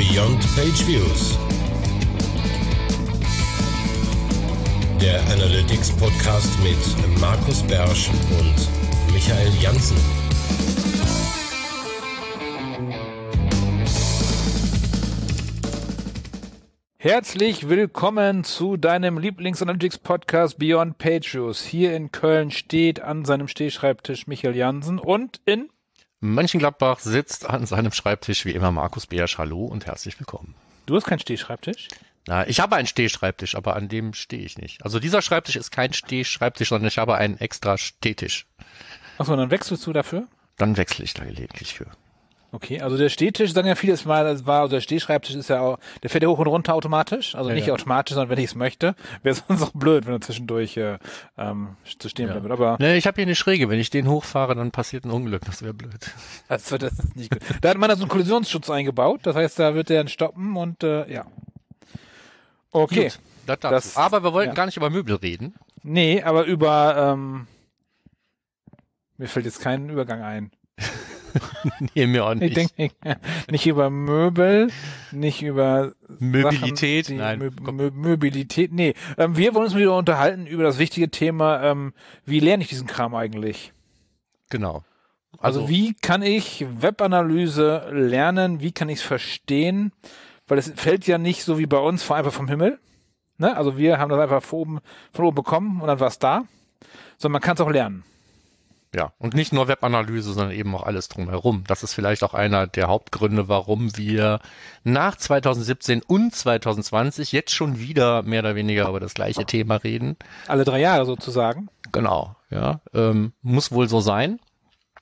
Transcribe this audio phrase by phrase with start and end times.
[0.00, 1.38] Beyond Page Views.
[4.98, 9.98] Der Analytics Podcast mit Markus Bersch und Michael Janssen.
[16.96, 21.62] Herzlich willkommen zu deinem Lieblings-Analytics-Podcast Beyond Page Views.
[21.62, 25.68] Hier in Köln steht an seinem Stehschreibtisch Michael Jansen und in
[26.20, 29.38] Mönchengladbach sitzt an seinem Schreibtisch wie immer Markus Beersch.
[29.38, 30.54] Hallo und herzlich willkommen.
[30.84, 31.88] Du hast keinen Stehschreibtisch?
[32.26, 34.84] Na, ich habe einen Stehschreibtisch, aber an dem stehe ich nicht.
[34.84, 38.46] Also dieser Schreibtisch ist kein Stehschreibtisch, sondern ich habe einen extra Stehtisch.
[39.16, 40.28] Achso, dann wechselst du dafür?
[40.58, 41.86] Dann wechsle ich da gelegentlich für.
[42.52, 45.60] Okay, also der Stehtisch, sagen ja vieles Mal, das war, also der Stehschreibtisch ist ja
[45.60, 47.74] auch, der fährt ja hoch und runter automatisch, also Ja, nicht ja.
[47.74, 48.96] automatisch, sondern wenn ich es möchte.
[49.22, 50.98] Wäre sonst auch blöd, wenn er zwischendurch äh,
[51.38, 52.34] ähm, zu stehen Ja.
[52.42, 52.52] würde.
[52.52, 53.68] Aber Ne, ich habe hier eine Schräge.
[53.68, 55.44] Wenn ich den hochfahre, dann passiert ein Unglück.
[55.44, 56.10] Das wäre blöd.
[56.48, 57.40] das, wird- das ist nicht gut.
[57.60, 60.56] Da hat man da so einen Kollisionsschutz eingebaut, das heißt, da wird der dann stoppen
[60.56, 61.26] und äh, ja.
[62.72, 63.10] Okay.
[63.10, 63.58] Gut, das.
[63.60, 64.54] Das- aber wir wollten ja.
[64.54, 65.54] gar nicht über Möbel reden.
[65.84, 67.46] Nee, aber über ähm,
[69.18, 70.50] mir fällt jetzt kein Übergang ein.
[71.94, 72.78] Nee, mir auch Ich nicht.
[72.78, 72.94] denke
[73.50, 74.70] nicht über Möbel,
[75.12, 77.06] nicht über Mobilität?
[77.06, 77.50] Sachen, Nein, Mö.
[77.72, 78.72] Mö Mobilität.
[78.72, 81.92] Nee, ähm, wir wollen uns wieder unterhalten über das wichtige Thema, ähm,
[82.24, 83.72] wie lerne ich diesen Kram eigentlich?
[84.48, 84.84] genau.
[85.38, 88.60] Also, wie kann ich Webanalyse lernen?
[88.60, 89.92] Wie kann ich es verstehen?
[90.46, 92.78] Weil es fällt ja nicht so wie bei uns vor einfach vom Himmel.
[93.38, 93.56] Ne?
[93.56, 94.78] Also wir haben das einfach von oben,
[95.14, 96.42] von oben bekommen und dann war es da.
[97.16, 98.02] Sondern man kann es auch lernen.
[98.94, 101.62] Ja, und nicht nur Webanalyse, sondern eben auch alles drumherum.
[101.68, 104.40] Das ist vielleicht auch einer der Hauptgründe, warum wir
[104.82, 110.16] nach 2017 und 2020 jetzt schon wieder mehr oder weniger über das gleiche Thema reden.
[110.48, 111.68] Alle drei Jahre sozusagen.
[111.92, 114.40] Genau, ja, ähm, muss wohl so sein.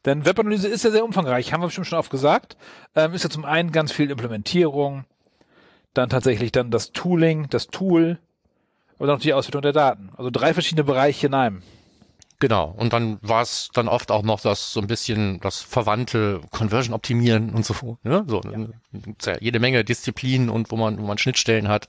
[0.04, 2.58] Denn Webanalyse ist ja sehr umfangreich, haben wir bestimmt schon oft gesagt.
[2.94, 5.06] Ähm, ist ja zum einen ganz viel Implementierung,
[5.94, 8.18] dann tatsächlich dann das Tooling, das Tool,
[8.96, 10.10] aber dann noch die Auswertung der Daten.
[10.16, 11.62] Also drei verschiedene Bereiche in einem.
[12.40, 12.72] Genau.
[12.76, 16.94] Und dann war es dann oft auch noch das so ein bisschen das verwandte Conversion
[16.94, 17.98] optimieren und so.
[18.04, 18.24] Ne?
[18.28, 18.40] So
[19.24, 21.88] ja jede Menge Disziplinen und wo man wo man Schnittstellen hat.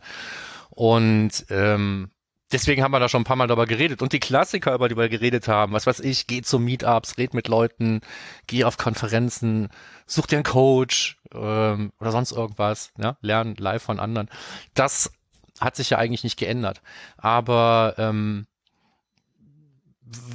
[0.71, 2.09] Und ähm,
[2.51, 4.01] deswegen haben wir da schon ein paar Mal darüber geredet.
[4.01, 7.33] Und die Klassiker, über die wir geredet haben, was weiß ich, geh zu Meetups, red
[7.33, 8.01] mit Leuten,
[8.47, 9.69] geh auf Konferenzen,
[10.07, 14.29] such dir einen Coach ähm, oder sonst irgendwas, ja, lern live von anderen.
[14.73, 15.11] Das
[15.59, 16.81] hat sich ja eigentlich nicht geändert.
[17.17, 18.47] Aber ähm,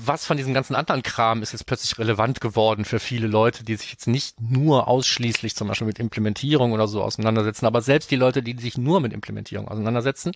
[0.04, 3.74] was von diesem ganzen anderen Kram ist jetzt plötzlich relevant geworden für viele Leute, die
[3.74, 8.16] sich jetzt nicht nur ausschließlich zum Beispiel mit Implementierung oder so auseinandersetzen, aber selbst die
[8.16, 10.32] Leute, die sich nur mit Implementierung auseinandersetzen,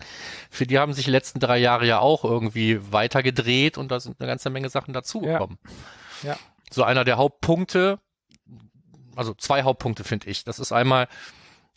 [0.50, 4.20] für die haben sich die letzten drei Jahre ja auch irgendwie weitergedreht und da sind
[4.20, 5.58] eine ganze Menge Sachen dazugekommen.
[6.22, 6.36] Ja.
[6.70, 8.00] So einer der Hauptpunkte,
[9.14, 10.44] also zwei Hauptpunkte finde ich.
[10.44, 11.08] Das ist einmal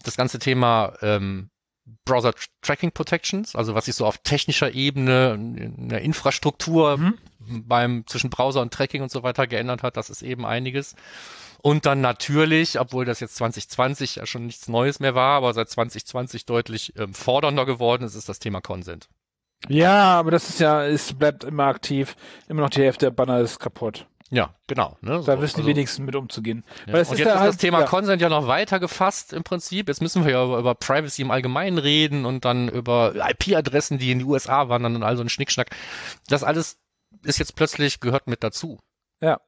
[0.04, 1.50] das ganze Thema ähm,
[2.06, 7.18] Browser Tracking Protections, also was sich so auf technischer Ebene in der Infrastruktur Mhm.
[7.40, 10.96] beim zwischen Browser und Tracking und so weiter geändert hat, das ist eben einiges.
[11.64, 15.70] Und dann natürlich, obwohl das jetzt 2020 ja schon nichts Neues mehr war, aber seit
[15.70, 19.10] 2020 deutlich ähm, fordernder geworden ist, ist das Thema Consent.
[19.70, 22.16] Ja, aber das ist ja, es bleibt immer aktiv.
[22.48, 24.08] Immer noch die Hälfte der Banner ist kaputt.
[24.34, 24.98] Ja, genau.
[25.02, 26.64] Ne, Da so, wissen die also- wenigsten mit umzugehen.
[26.88, 26.94] Ja.
[26.94, 27.86] Und ist jetzt ja ist halt- das Thema ja.
[27.86, 29.90] Consent ja noch weiter gefasst im Prinzip.
[29.90, 34.12] Jetzt müssen wir ja über, über Privacy im Allgemeinen reden und dann über IP-Adressen, die
[34.12, 35.70] in die USA wandern und all so ein Schnickschnack.
[36.30, 36.78] Das alles
[37.24, 38.80] ist jetzt plötzlich gehört mit dazu.
[39.20, 39.40] Ja.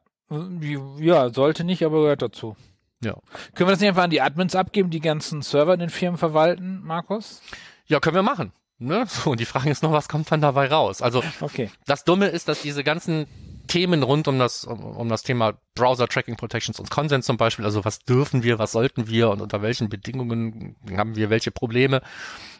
[1.00, 2.55] Ja, sollte nicht, aber gehört dazu.
[3.03, 3.13] Ja.
[3.55, 6.17] Können wir das nicht einfach an die Admins abgeben, die ganzen Server in den Firmen
[6.17, 7.41] verwalten, Markus?
[7.85, 8.51] Ja, können wir machen.
[8.79, 9.05] Ne?
[9.07, 11.01] So, und die Frage ist noch, was kommt dann dabei raus?
[11.01, 11.69] Also Okay.
[11.85, 13.27] das Dumme ist, dass diese ganzen
[13.68, 17.66] Themen rund um das, um, um das Thema Browser Tracking Protections und Consent zum Beispiel,
[17.66, 22.01] also was dürfen wir, was sollten wir und unter welchen Bedingungen haben wir welche Probleme,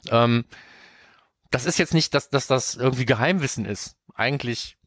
[0.10, 0.46] ähm,
[1.52, 3.96] das ist jetzt nicht, dass, dass das irgendwie Geheimwissen ist.
[4.16, 4.78] Eigentlich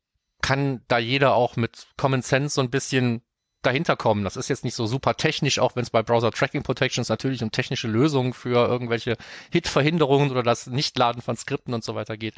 [0.42, 3.22] kann da jeder auch mit Common Sense so ein bisschen
[3.62, 4.24] dahinter kommen.
[4.24, 7.42] Das ist jetzt nicht so super technisch, auch wenn es bei Browser Tracking Protections natürlich
[7.42, 9.16] um technische Lösungen für irgendwelche
[9.50, 12.34] Hit-Verhinderungen oder das Nichtladen von Skripten und so weiter geht.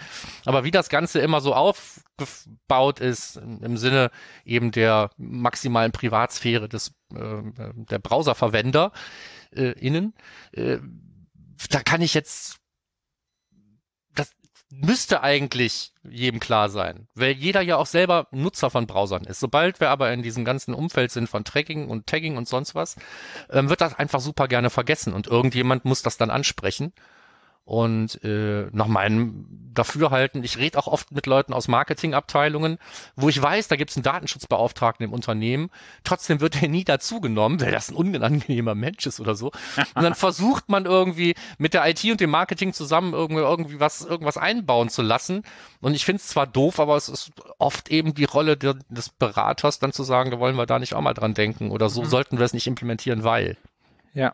[0.47, 4.11] Aber wie das Ganze immer so aufgebaut ist, im Sinne
[4.45, 7.43] eben der maximalen Privatsphäre des äh,
[7.75, 8.93] der Browserverwender
[9.55, 10.15] äh, innen,
[10.53, 10.79] äh,
[11.71, 12.59] da kann ich jetzt
[14.71, 19.41] müsste eigentlich jedem klar sein, weil jeder ja auch selber Nutzer von Browsern ist.
[19.41, 22.97] Sobald wir aber in diesem ganzen Umfeld sind von Tracking und Tagging und sonst was,
[23.51, 25.13] ähm, wird das einfach super gerne vergessen.
[25.13, 26.93] Und irgendjemand muss das dann ansprechen
[27.69, 29.45] Und äh, nach meinem
[29.75, 32.79] Dafürhalten, ich rede auch oft mit Leuten aus Marketingabteilungen,
[33.15, 35.69] wo ich weiß, da gibt es einen Datenschutzbeauftragten im Unternehmen,
[36.03, 39.49] trotzdem wird er nie dazugenommen, weil das ein unangenehmer Mensch ist oder so.
[39.95, 44.01] Und dann versucht man irgendwie mit der IT und dem Marketing zusammen irgendwie, irgendwie was,
[44.01, 45.43] irgendwas einbauen zu lassen.
[45.83, 49.11] Und ich finde es zwar doof, aber es ist oft eben die Rolle der, des
[49.11, 52.01] Beraters, dann zu sagen, da wollen wir da nicht auch mal dran denken oder so
[52.01, 52.07] mhm.
[52.07, 53.59] sollten wir es nicht implementieren, weil.
[54.15, 54.33] Ja.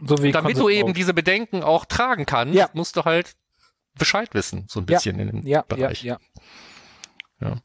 [0.00, 2.68] So wie Damit du eben diese Bedenken auch tragen kannst, ja.
[2.74, 3.34] musst du halt
[3.98, 5.22] Bescheid wissen, so ein bisschen ja.
[5.22, 6.02] in dem ja, Bereich.
[6.02, 6.18] Ja,
[7.40, 7.48] ja.
[7.48, 7.56] ja.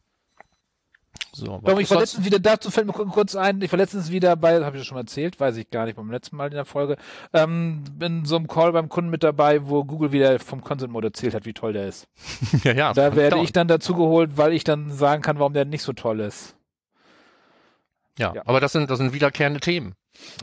[1.34, 4.36] So, Doch, ich war letztens wieder, dazu fällt mir kurz ein, ich war letztens wieder
[4.36, 6.56] bei, habe ich das schon mal erzählt, weiß ich gar nicht, beim letzten Mal in
[6.56, 6.98] der Folge,
[7.32, 11.08] ähm, in so einem Call beim Kunden mit dabei, wo Google wieder vom Consent Mode
[11.08, 12.08] erzählt hat, wie toll der ist.
[12.64, 12.94] ja, ja.
[12.94, 15.94] Da werde ich dann dazu geholt, weil ich dann sagen kann, warum der nicht so
[15.94, 16.56] toll ist.
[18.18, 18.42] Ja, ja.
[18.46, 19.96] aber das sind, das sind wiederkehrende Themen.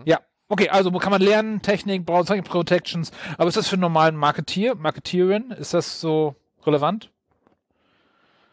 [0.07, 4.17] Ja, Okay, also kann man lernen, Technik, Browser Protections, aber ist das für einen normalen
[4.17, 6.37] Marketier, Marketierin, ist das so
[6.67, 7.11] relevant?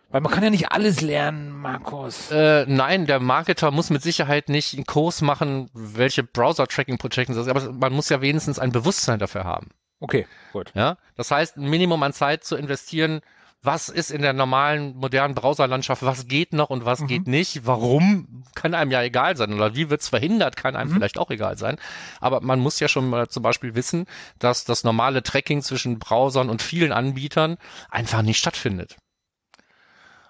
[0.09, 2.31] Weil man kann ja nicht alles lernen, Markus.
[2.31, 7.49] Äh, nein, der Marketer muss mit Sicherheit nicht einen Kurs machen, welche Browser-Tracking-Protections das ist,
[7.49, 9.69] aber man muss ja wenigstens ein Bewusstsein dafür haben.
[9.99, 10.71] Okay, gut.
[10.75, 13.21] Ja, das heißt, ein Minimum an Zeit zu investieren,
[13.65, 17.07] was ist in der normalen, modernen Browserlandschaft, was geht noch und was mhm.
[17.07, 20.95] geht nicht, warum, kann einem ja egal sein oder wie wird's verhindert, kann einem mhm.
[20.95, 21.77] vielleicht auch egal sein.
[22.19, 24.05] Aber man muss ja schon mal zum Beispiel wissen,
[24.39, 27.57] dass das normale Tracking zwischen Browsern und vielen Anbietern
[27.89, 28.97] einfach nicht stattfindet.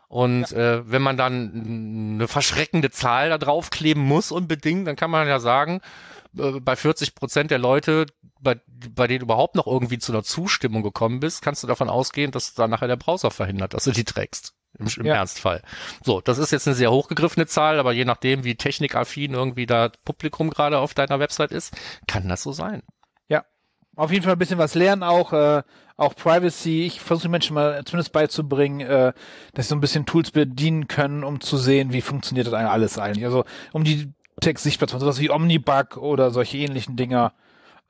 [0.08, 0.76] Und ja.
[0.76, 5.40] äh, wenn man dann eine verschreckende Zahl da draufkleben muss unbedingt, dann kann man ja
[5.40, 5.81] sagen,
[6.38, 8.06] äh, bei 40 Prozent der Leute,
[8.40, 8.60] bei,
[8.94, 12.54] bei denen überhaupt noch irgendwie zu einer Zustimmung gekommen bist, kannst du davon ausgehen, dass
[12.54, 14.54] dann nachher der Browser verhindert, dass du die trägst.
[14.78, 15.16] Im, im ja.
[15.16, 15.62] Ernstfall.
[16.04, 19.90] So, das ist jetzt eine sehr hochgegriffene Zahl, aber je nachdem, wie technikaffin irgendwie da
[20.04, 21.74] Publikum gerade auf deiner Website ist,
[22.08, 22.84] kann das so sein.
[23.30, 23.46] Ja,
[23.96, 25.31] auf jeden Fall ein bisschen was lernen auch.
[25.31, 25.64] Äh,
[25.98, 26.86] auch Privacy.
[26.86, 29.14] Ich versuche Menschen mal zumindest beizubringen, äh,
[29.54, 32.98] dass sie so ein bisschen Tools bedienen können, um zu sehen, wie funktioniert das alles
[33.00, 33.26] eigentlich.
[33.26, 34.12] Also um die
[34.42, 37.34] Text sichtbar zu machen, sowas wie Omnibug oder solche ähnlichen Dinger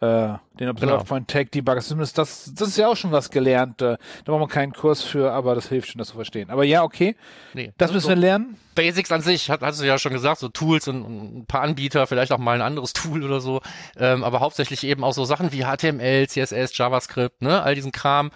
[0.02, 1.04] äh, den Observer genau.
[1.04, 1.82] Point Tag Debugger.
[1.82, 3.82] Zumindest das, das ist ja auch schon was gelernt.
[3.82, 6.50] Äh, da brauchen wir keinen Kurs für, aber das hilft schon, das zu verstehen.
[6.50, 7.16] Aber ja, okay.
[7.54, 8.58] Nee, das müssen so wir lernen.
[8.76, 11.62] Basics an sich, hat, hast du ja schon gesagt, so Tools und, und, ein paar
[11.62, 13.62] Anbieter, vielleicht auch mal ein anderes Tool oder so.
[13.96, 18.32] Ähm, aber hauptsächlich eben auch so Sachen wie HTML, CSS, JavaScript, ne, all diesen Kram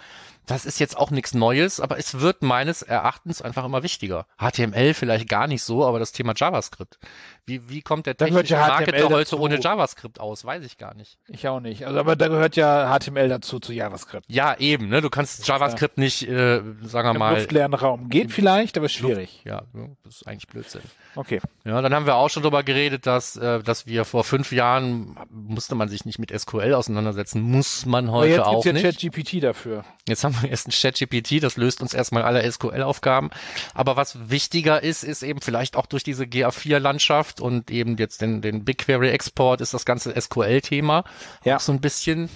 [0.46, 4.26] das ist jetzt auch nichts Neues, aber es wird meines Erachtens einfach immer wichtiger.
[4.38, 6.98] HTML vielleicht gar nicht so, aber das Thema JavaScript.
[7.46, 10.44] Wie, wie kommt der technische ja Marketer heute ohne JavaScript aus?
[10.44, 11.18] Weiß ich gar nicht.
[11.28, 11.86] Ich auch nicht.
[11.86, 14.26] Also, aber da gehört ja HTML dazu, zu JavaScript.
[14.28, 14.88] Ja, eben.
[14.88, 15.00] Ne?
[15.00, 16.04] Du kannst JavaScript ja.
[16.04, 17.34] nicht, äh, sagen wir mal.
[17.38, 19.42] Luftlernraum geht vielleicht, aber schwierig.
[19.44, 19.62] Ja,
[20.04, 20.82] das ist eigentlich Blödsinn.
[21.16, 21.40] Okay.
[21.64, 25.16] Ja, dann haben wir auch schon darüber geredet, dass, äh, dass wir vor fünf Jahren
[25.30, 29.00] musste man sich nicht mit SQL auseinandersetzen, muss man heute jetzt auch gibt's ja nicht.
[29.00, 29.84] ChatGPT dafür.
[30.06, 33.30] Jetzt haben wir erst ein ChatGPT, das löst uns erstmal alle SQL-Aufgaben.
[33.74, 38.42] Aber was wichtiger ist, ist eben vielleicht auch durch diese GA4-Landschaft und eben jetzt den,
[38.42, 41.04] den BigQuery-Export ist das ganze SQL-Thema
[41.44, 41.56] ja.
[41.56, 42.28] auch so ein bisschen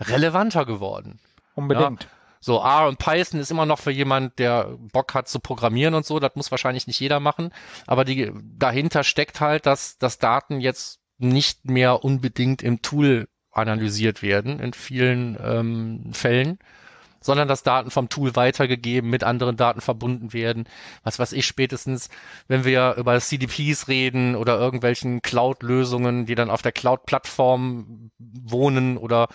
[0.00, 1.18] relevanter geworden.
[1.54, 2.04] Unbedingt.
[2.04, 2.10] Ja?
[2.40, 6.06] So, R und Python ist immer noch für jemand, der Bock hat zu programmieren und
[6.06, 6.20] so.
[6.20, 7.52] Das muss wahrscheinlich nicht jeder machen.
[7.86, 14.22] Aber die, dahinter steckt halt, dass, dass Daten jetzt nicht mehr unbedingt im Tool analysiert
[14.22, 16.58] werden in vielen ähm, Fällen,
[17.20, 20.68] sondern dass Daten vom Tool weitergegeben, mit anderen Daten verbunden werden.
[21.02, 22.08] Was weiß ich spätestens,
[22.46, 29.28] wenn wir über CDPs reden oder irgendwelchen Cloud-Lösungen, die dann auf der Cloud-Plattform wohnen oder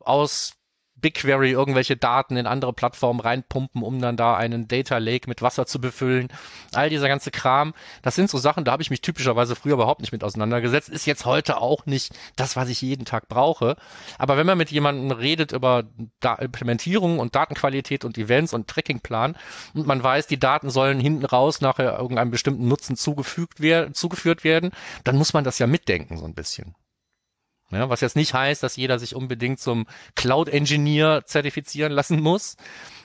[0.00, 0.54] aus
[1.02, 5.66] BigQuery irgendwelche Daten in andere Plattformen reinpumpen, um dann da einen Data Lake mit Wasser
[5.66, 6.28] zu befüllen.
[6.72, 10.00] All dieser ganze Kram, das sind so Sachen, da habe ich mich typischerweise früher überhaupt
[10.00, 10.88] nicht mit auseinandergesetzt.
[10.88, 13.76] Ist jetzt heute auch nicht das, was ich jeden Tag brauche.
[14.18, 15.84] Aber wenn man mit jemandem redet über
[16.20, 19.36] da Implementierung und Datenqualität und Events und Trackingplan
[19.74, 24.44] und man weiß, die Daten sollen hinten raus nachher irgendeinem bestimmten Nutzen zugefügt werden, zugeführt
[24.44, 24.70] werden,
[25.04, 26.74] dann muss man das ja mitdenken so ein bisschen.
[27.72, 32.56] Ja, was jetzt nicht heißt, dass jeder sich unbedingt zum Cloud-Engineer zertifizieren lassen muss.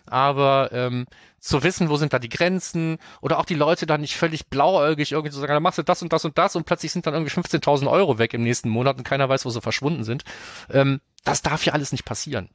[0.06, 1.06] Aber ähm,
[1.40, 5.12] zu wissen, wo sind da die Grenzen oder auch die Leute dann nicht völlig blauäugig
[5.12, 7.14] irgendwie zu sagen, dann machst du das und das und das und plötzlich sind dann
[7.14, 10.24] irgendwie 15.000 Euro weg im nächsten Monat und keiner weiß, wo sie verschwunden sind.
[10.70, 12.50] Ähm, das darf ja alles nicht passieren.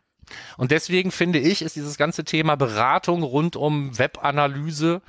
[0.57, 5.03] Und deswegen finde ich, ist dieses ganze Thema Beratung rund um Webanalyse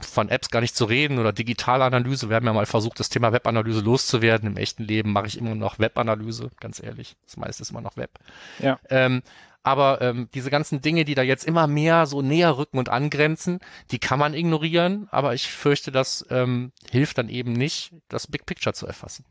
[0.00, 2.28] von Apps gar nicht zu reden oder Digitalanalyse.
[2.28, 4.48] Wir haben ja mal versucht, das Thema Webanalyse loszuwerden.
[4.48, 7.16] Im echten Leben mache ich immer noch Webanalyse, ganz ehrlich.
[7.24, 8.10] Das meiste ist immer noch Web.
[8.58, 8.78] Ja.
[8.90, 9.22] Ähm,
[9.62, 13.58] aber ähm, diese ganzen Dinge, die da jetzt immer mehr so näher rücken und angrenzen,
[13.90, 15.08] die kann man ignorieren.
[15.10, 19.24] Aber ich fürchte, das ähm, hilft dann eben nicht, das Big Picture zu erfassen.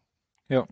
[0.50, 0.68] Ja.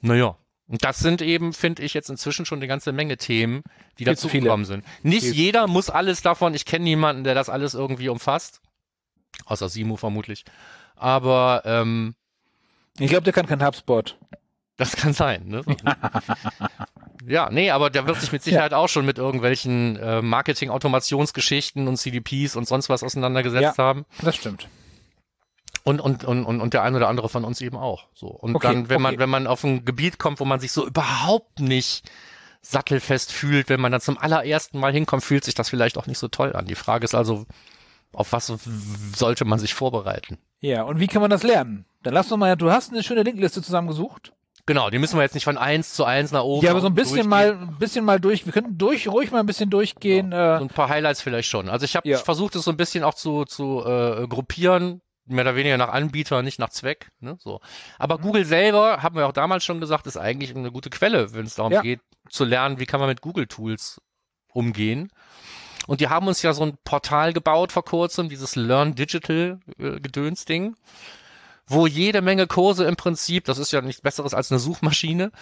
[0.00, 0.36] Naja.
[0.68, 3.62] Und das sind eben, finde ich, jetzt inzwischen schon eine ganze Menge Themen,
[3.98, 4.42] die Viel zu viele.
[4.48, 4.84] dazugekommen sind.
[5.02, 6.54] Nicht Viel- jeder muss alles davon.
[6.54, 8.60] Ich kenne niemanden, der das alles irgendwie umfasst.
[9.44, 10.44] Außer Simu vermutlich.
[10.96, 12.14] Aber ähm,
[12.98, 14.18] Ich glaube, der kann kein HubSpot.
[14.76, 15.46] das kann sein.
[15.46, 15.62] Ne?
[17.26, 21.96] ja, nee, aber der wird sich mit Sicherheit auch schon mit irgendwelchen äh, Marketing-Automationsgeschichten und
[21.96, 23.84] CDPs und sonst was auseinandergesetzt Ja.
[23.84, 24.04] haben.
[24.22, 24.68] Das stimmt.
[25.86, 28.08] Und, und, und, und, der ein oder andere von uns eben auch.
[28.12, 28.26] So.
[28.26, 29.20] Und Okay, dann, wenn man, okay.
[29.20, 32.10] wenn man auf ein Gebiet kommt, wo man sich so überhaupt nicht
[32.60, 36.18] sattelfest fühlt, wenn man dann zum allerersten Mal hinkommt, fühlt sich das vielleicht auch nicht
[36.18, 36.66] so toll an.
[36.66, 37.46] Die Frage ist also,
[38.12, 38.52] auf was
[39.14, 40.38] sollte man sich vorbereiten?
[40.60, 41.84] Ja, und wie kann man das lernen?
[42.02, 44.32] Dann lass doch mal, du hast eine schöne Linkliste zusammengesucht.
[44.68, 46.64] Genau, die müssen wir jetzt nicht von eins zu eins nach oben.
[46.64, 47.30] Ja, aber so ein bisschen durchgehen.
[47.30, 48.44] mal, ein bisschen mal durch.
[48.46, 50.32] Wir könnten durch, ruhig mal ein bisschen durchgehen.
[50.32, 51.68] So Äh, ein paar Highlights vielleicht schon.
[51.68, 52.18] Also ich habe Ja.
[52.18, 56.42] versucht, es so ein bisschen auch zu, zu äh, gruppieren, mehr oder weniger nach Anbieter,
[56.42, 57.10] nicht nach Zweck.
[57.20, 57.36] Ne?
[57.38, 57.60] So.
[57.98, 61.46] Aber Google selber, haben wir auch damals schon gesagt, ist eigentlich eine gute Quelle, wenn
[61.46, 61.82] es darum Ja.
[61.82, 64.00] geht, zu lernen, wie kann man mit Google-Tools
[64.52, 65.10] umgehen.
[65.86, 70.00] Und die haben uns ja so ein Portal gebaut vor kurzem, dieses Learn Digital äh,
[70.00, 70.74] Gedöns-Ding,
[71.68, 75.32] wo jede Menge Kurse im Prinzip, das ist ja nichts Besseres als eine Suchmaschine,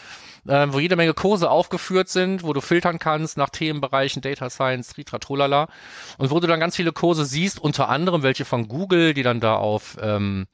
[0.48, 4.88] äh, wo jede Menge Kurse aufgeführt sind, wo du filtern kannst nach Themenbereichen Data Science,
[4.88, 5.68] Tritra, Trolala
[6.16, 9.40] und wo du dann ganz viele Kurse siehst, unter anderem welche von Google, die dann
[9.40, 10.46] da auf ähm,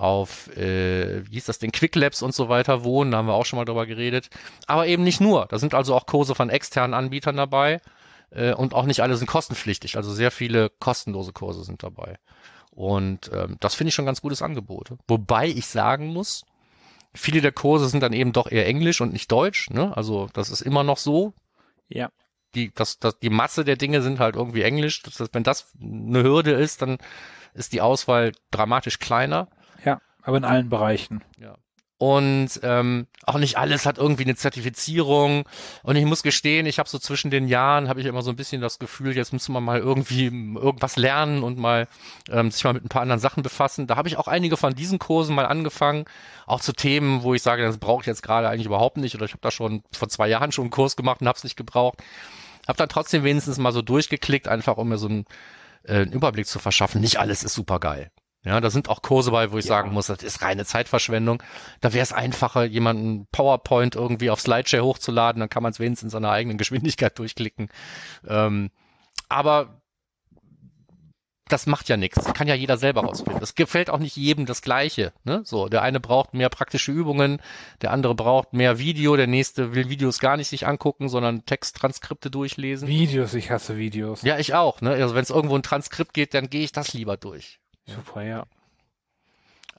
[0.00, 3.34] auf, äh, wie hieß das denn, Quick Labs und so weiter wohnen, da haben wir
[3.34, 4.30] auch schon mal drüber geredet.
[4.66, 5.46] Aber eben nicht nur.
[5.46, 7.82] Da sind also auch Kurse von externen Anbietern dabei
[8.30, 9.96] äh, und auch nicht alle sind kostenpflichtig.
[9.96, 12.18] Also sehr viele kostenlose Kurse sind dabei.
[12.80, 14.94] Und ähm, das finde ich schon ein ganz gutes Angebot.
[15.06, 16.46] Wobei ich sagen muss,
[17.12, 19.68] viele der Kurse sind dann eben doch eher Englisch und nicht Deutsch.
[19.68, 19.94] Ne?
[19.94, 21.34] Also das ist immer noch so.
[21.88, 22.10] ja.
[22.54, 25.02] Die, das, das, die Masse der Dinge sind halt irgendwie Englisch.
[25.02, 26.96] Das heißt, wenn das eine Hürde ist, dann
[27.52, 29.48] ist die Auswahl dramatisch kleiner.
[29.84, 31.22] Ja, aber in allen Bereichen.
[31.38, 31.58] Ja.
[32.00, 35.46] Und ähm, auch nicht alles hat irgendwie eine Zertifizierung.
[35.82, 38.36] Und ich muss gestehen, ich habe so zwischen den Jahren habe ich immer so ein
[38.36, 41.88] bisschen das Gefühl, jetzt müssen wir mal irgendwie irgendwas lernen und mal
[42.30, 43.86] ähm, sich mal mit ein paar anderen Sachen befassen.
[43.86, 46.06] Da habe ich auch einige von diesen Kursen mal angefangen,
[46.46, 49.14] auch zu Themen, wo ich sage, das brauche ich jetzt gerade eigentlich überhaupt nicht.
[49.14, 51.44] Oder ich habe da schon vor zwei Jahren schon einen Kurs gemacht und habe es
[51.44, 51.98] nicht gebraucht.
[52.66, 55.26] Habe dann trotzdem wenigstens mal so durchgeklickt, einfach um mir so einen,
[55.82, 57.02] äh, einen Überblick zu verschaffen.
[57.02, 58.10] Nicht alles ist super geil.
[58.44, 59.70] Ja, da sind auch Kurse bei, wo ich Ja.
[59.70, 61.42] sagen muss, das ist reine Zeitverschwendung.
[61.80, 66.06] Da wäre es einfacher, jemanden PowerPoint irgendwie auf Slideshare hochzuladen, dann kann man es wenigstens
[66.06, 67.68] in seiner eigenen Geschwindigkeit durchklicken.
[68.26, 68.70] Ähm,
[69.28, 69.80] aber
[71.48, 72.32] das macht ja nichts.
[72.32, 73.42] Kann ja jeder selber rausfinden.
[73.42, 75.12] Es gefällt auch nicht jedem das Gleiche.
[75.24, 75.42] Ne?
[75.44, 77.42] So, der eine braucht mehr praktische Übungen,
[77.82, 82.30] der andere braucht mehr Video, der nächste will Videos gar nicht sich angucken, sondern Texttranskripte
[82.30, 82.88] durchlesen.
[82.88, 84.22] Videos, ich hasse Videos.
[84.22, 84.80] Ja, ich auch.
[84.80, 84.90] Ne?
[84.92, 87.58] Also wenn es irgendwo ein Transkript geht, dann gehe ich das lieber durch.
[87.94, 88.44] Super, ja.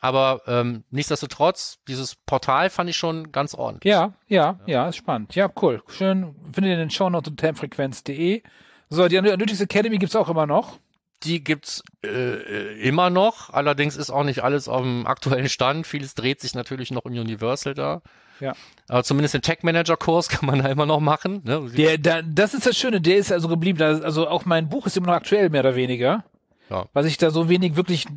[0.03, 3.91] Aber ähm, nichtsdestotrotz, dieses Portal fand ich schon ganz ordentlich.
[3.91, 5.35] Ja, ja, ja, ist spannend.
[5.35, 5.83] Ja, cool.
[5.87, 6.33] Schön.
[6.51, 8.41] Findet ihr den Shownotes unter termfrequenz.de.
[8.89, 10.79] So, die Analytics Academy gibt's auch immer noch.
[11.23, 13.51] Die gibt's äh, immer noch.
[13.51, 15.85] Allerdings ist auch nicht alles auf dem aktuellen Stand.
[15.85, 18.01] Vieles dreht sich natürlich noch im Universal da.
[18.39, 18.53] Ja.
[18.87, 21.41] Aber zumindest den Tech Manager Kurs kann man da immer noch machen.
[21.43, 21.69] Ne?
[21.77, 23.77] Der, der, das ist das Schöne, der ist also geblieben.
[23.77, 26.23] Das- Also auch mein Buch ist immer noch aktuell, mehr oder weniger.
[26.71, 26.87] Ja.
[26.93, 28.07] Weil sich da so wenig wirklich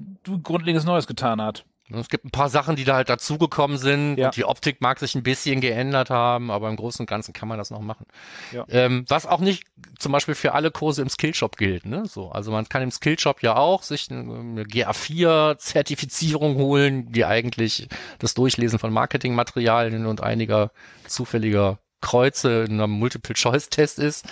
[0.43, 1.67] grundlegendes Neues getan hat.
[1.91, 4.17] Es gibt ein paar Sachen, die da halt dazugekommen sind.
[4.17, 4.27] Ja.
[4.27, 7.47] Und die Optik mag sich ein bisschen geändert haben, aber im Großen und Ganzen kann
[7.47, 8.07] man das noch machen.
[8.53, 8.65] Ja.
[8.71, 9.65] Ähm, was auch nicht
[9.99, 11.85] zum Beispiel für alle Kurse im Skillshop gilt.
[11.85, 12.07] Ne?
[12.07, 17.89] So, also man kann im Skillshop ja auch sich eine, eine GA4-Zertifizierung holen, die eigentlich
[18.19, 20.71] das Durchlesen von Marketingmaterialien und einiger
[21.07, 24.27] zufälliger Kreuze in einem Multiple-Choice-Test ist.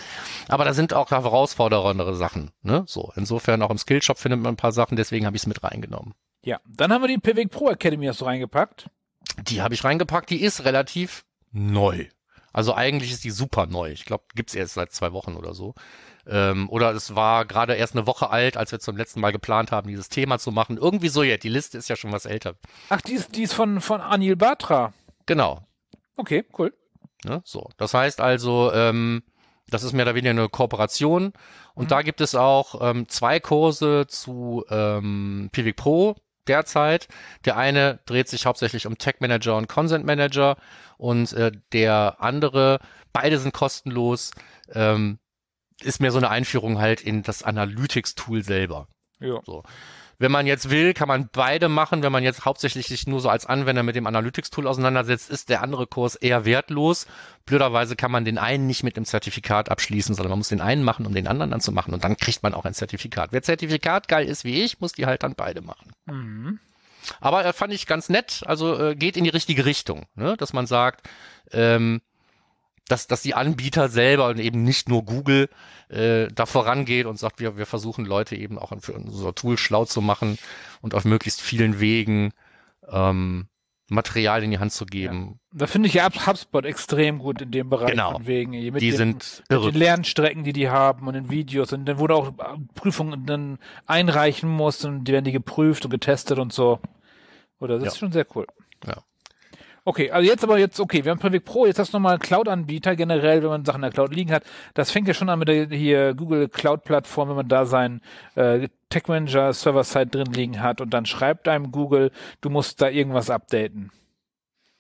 [0.49, 2.51] Aber da sind auch herausforderndere Sachen.
[2.63, 2.85] Ne?
[2.87, 5.65] So, insofern auch im Skillshop findet man ein paar Sachen, deswegen habe ich es mit
[5.65, 6.15] reingenommen.
[6.45, 6.61] Ja.
[6.67, 8.91] Dann haben wir die Pivik Pro Academy hast du reingepackt.
[9.49, 12.07] Die habe ich reingepackt, die ist relativ neu.
[12.53, 13.91] Also eigentlich ist die super neu.
[13.91, 15.75] Ich glaube, gibt's erst seit zwei Wochen oder so.
[16.27, 19.73] Ähm, oder es war gerade erst eine Woche alt, als wir zum letzten Mal geplant
[19.73, 20.77] haben, dieses Thema zu machen.
[20.77, 21.45] Irgendwie so jetzt.
[21.45, 22.55] Die Liste ist ja schon was älter.
[22.91, 24.93] Ach, die ist, die ist von, von Anil Batra.
[25.27, 25.63] Genau.
[26.17, 26.75] Okay, cool.
[27.25, 27.43] Ne?
[27.45, 27.69] So.
[27.77, 29.23] Das heißt also, ähm,
[29.69, 31.33] das ist mehr oder weniger eine Kooperation.
[31.75, 37.09] Und da gibt es auch ähm, zwei Kurse zu ähm, Pivik Pro derzeit.
[37.45, 40.57] Der eine dreht sich hauptsächlich um Tech Manager und Consent Manager
[40.99, 42.81] und äh, der andere,
[43.13, 44.33] beide sind kostenlos,
[44.73, 45.19] ähm,
[45.83, 48.89] ist mehr so eine Einführung halt in das Analytics-Tool selber.
[49.21, 49.41] Ja.
[50.23, 52.05] Wenn man jetzt will, kann man beide machen.
[52.05, 55.63] Wenn man jetzt hauptsächlich sich nur so als Anwender mit dem Analytics-Tool auseinandersetzt, ist der
[55.63, 57.09] andere Kurs eher wertlos.
[57.45, 60.85] Blöderweise kann man den einen nicht mit dem Zertifikat abschließen, sondern man muss den einen
[60.85, 61.93] machen, um den anderen dann zu machen.
[61.93, 63.33] Und dann kriegt man auch ein Zertifikat.
[63.33, 65.91] Wer Zertifikat geil ist wie ich, muss die halt dann beide machen.
[66.07, 66.61] Mhm.
[67.21, 70.37] Aber äh, fand ich ganz nett, also äh, geht in die richtige Richtung, ne?
[70.37, 71.09] dass man sagt,
[71.51, 72.01] ähm,
[72.93, 75.49] dass, dass die Anbieter selber und eben nicht nur Google
[75.89, 79.87] äh, da vorangeht und sagt, wir, wir versuchen Leute eben auch für unser Tool schlau
[79.87, 80.39] zu machen
[80.83, 82.33] und auf möglichst vielen Wegen
[82.87, 83.47] ähm,
[83.89, 85.39] Material in die Hand zu geben.
[85.53, 85.61] Ja.
[85.61, 88.13] Da finde ich ja HubSpot extrem gut in dem Bereich genau.
[88.13, 88.51] von wegen.
[88.51, 91.99] Mit die den, sind mit den Lernstrecken, die die haben und den Videos und dann
[91.99, 92.31] wurde auch
[92.75, 96.79] Prüfungen dann einreichen muss und die werden die geprüft und getestet und so.
[97.59, 97.89] Oder das ja.
[97.93, 98.47] ist schon sehr cool.
[98.87, 99.03] Ja.
[99.85, 102.23] Okay, also jetzt aber jetzt, okay, wir haben Perfect Pro, jetzt hast du nochmal einen
[102.23, 104.45] Cloud-Anbieter generell, wenn man Sachen in der Cloud liegen hat.
[104.75, 108.01] Das fängt ja schon an mit der hier Google Cloud-Plattform, wenn man da seinen
[108.37, 112.89] äh, Tech Manager Server-Side drin liegen hat und dann schreibt einem Google, du musst da
[112.89, 113.91] irgendwas updaten.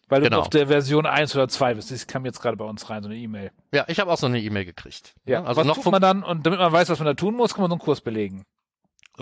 [0.09, 0.40] Weil du genau.
[0.40, 1.90] auf der Version 1 oder 2 bist.
[1.90, 3.50] Das kam jetzt gerade bei uns rein, so eine E-Mail.
[3.73, 5.14] Ja, ich habe auch so eine E-Mail gekriegt.
[5.25, 6.23] Ja, also was noch tut man dann?
[6.23, 8.44] Und damit man weiß, was man da tun muss, kann man so einen Kurs belegen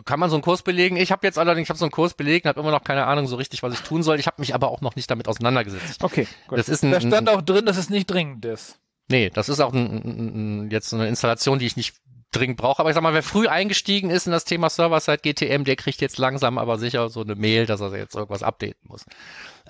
[0.05, 0.97] kann man so einen Kurs belegen.
[0.97, 3.27] Ich habe jetzt allerdings, ich habe so einen Kurs belegt, habe immer noch keine Ahnung
[3.27, 4.19] so richtig, was ich tun soll.
[4.19, 6.03] Ich habe mich aber auch noch nicht damit auseinandergesetzt.
[6.03, 6.59] Okay, gut.
[6.59, 8.79] Das ist ein, da stand auch drin, dass es nicht dringend ist.
[9.09, 11.97] Nee, das ist auch ein, ein, jetzt eine Installation, die ich nicht
[12.33, 12.81] dringend brauche.
[12.81, 16.01] Aber ich sag mal, wer früh eingestiegen ist in das Thema Server-Side GTM, der kriegt
[16.01, 19.05] jetzt langsam aber sicher so eine Mail, dass er jetzt irgendwas updaten muss.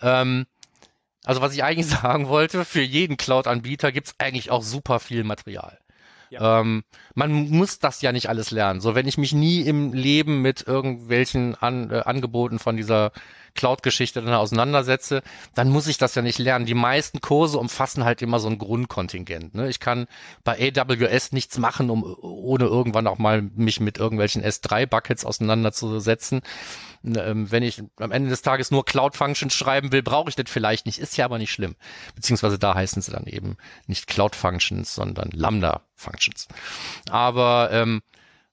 [0.02, 0.46] Ähm,
[1.24, 5.78] also was ich eigentlich sagen wollte, für jeden Cloud-Anbieter gibt's eigentlich auch super viel Material.
[6.38, 6.84] Ähm,
[7.14, 8.80] man muss das ja nicht alles lernen.
[8.80, 13.12] So, wenn ich mich nie im Leben mit irgendwelchen An äh, Angeboten von dieser
[13.54, 15.22] Cloud-Geschichte dann auseinandersetze,
[15.54, 16.66] dann muss ich das ja nicht lernen.
[16.66, 19.54] Die meisten Kurse umfassen halt immer so ein Grundkontingent.
[19.54, 19.68] Ne?
[19.68, 20.06] Ich kann
[20.44, 26.42] bei AWS nichts machen, um ohne irgendwann auch mal mich mit irgendwelchen S3-Buckets auseinanderzusetzen.
[27.04, 30.86] Ähm, wenn ich am Ende des Tages nur Cloud-Functions schreiben will, brauche ich das vielleicht
[30.86, 30.98] nicht.
[30.98, 31.76] Ist ja aber nicht schlimm.
[32.14, 36.48] Beziehungsweise da heißen sie dann eben nicht Cloud-Functions, sondern Lambda-Functions.
[37.10, 38.02] Aber ähm,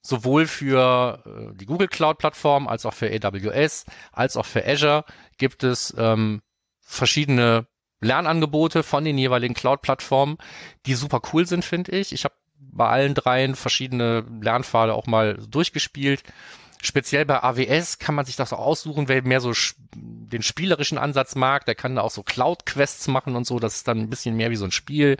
[0.08, 5.04] sowohl für äh, die Google Cloud Plattform als auch für AWS als auch für Azure
[5.38, 6.42] gibt es ähm,
[6.80, 7.68] verschiedene
[8.00, 10.38] Lernangebote von den jeweiligen Cloud-Plattformen,
[10.86, 12.14] die super cool sind, finde ich.
[12.14, 16.24] Ich habe bei allen dreien verschiedene Lernpfade auch mal durchgespielt.
[16.82, 19.52] Speziell bei AWS kann man sich das auch aussuchen, wer mehr so
[19.96, 23.88] den spielerischen Ansatz mag, der kann da auch so Cloud-Quests machen und so, das ist
[23.88, 25.18] dann ein bisschen mehr wie so ein Spiel.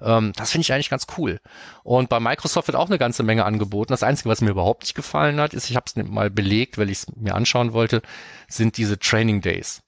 [0.00, 1.40] Ähm, das finde ich eigentlich ganz cool.
[1.82, 3.92] Und bei Microsoft wird auch eine ganze Menge angeboten.
[3.92, 6.90] Das Einzige, was mir überhaupt nicht gefallen hat, ist, ich habe es mal belegt, weil
[6.90, 8.02] ich es mir anschauen wollte,
[8.48, 9.82] sind diese Training Days.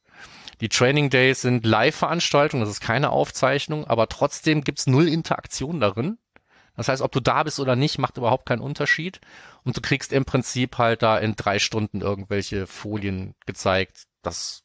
[0.60, 6.18] Die Training Days sind Live-Veranstaltungen, das ist keine Aufzeichnung, aber trotzdem gibt's null Interaktion darin.
[6.76, 9.20] Das heißt, ob du da bist oder nicht, macht überhaupt keinen Unterschied.
[9.64, 14.04] Und du kriegst im Prinzip halt da in drei Stunden irgendwelche Folien gezeigt.
[14.22, 14.62] Das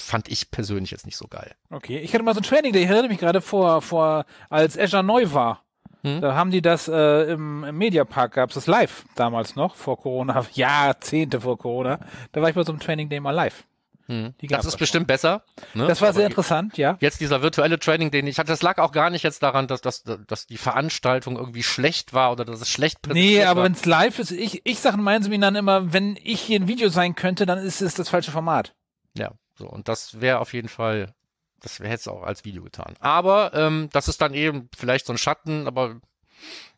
[0.00, 1.54] fand ich persönlich jetzt nicht so geil.
[1.70, 5.02] Okay, ich hatte mal so ein Training, der erinnere mich gerade vor, vor, als Azure
[5.02, 5.64] neu war.
[6.02, 6.20] Hm?
[6.20, 10.46] Da haben die das äh, im, im Mediapark gab's das live damals noch vor Corona,
[10.52, 11.98] Jahrzehnte vor Corona.
[12.32, 13.64] Da war ich bei so einem Training Day mal live.
[14.08, 14.34] Hm.
[14.40, 15.44] Das ist bestimmt besser.
[15.74, 15.86] Ne?
[15.86, 16.96] Das war Aber sehr interessant, ja.
[17.00, 19.82] Jetzt dieser virtuelle Training, den ich hatte, das lag auch gar nicht jetzt daran, dass,
[19.82, 23.84] dass, dass die Veranstaltung irgendwie schlecht war oder dass es schlecht Nee, aber wenn es
[23.84, 27.14] live ist, ich, ich sage in meinen Seminaren immer, wenn ich hier ein Video sein
[27.16, 28.74] könnte, dann ist es das falsche Format.
[29.14, 29.68] Ja, so.
[29.68, 31.14] Und das wäre auf jeden Fall,
[31.60, 32.94] das wäre jetzt auch als Video getan.
[33.00, 36.00] Aber ähm, das ist dann eben vielleicht so ein Schatten, aber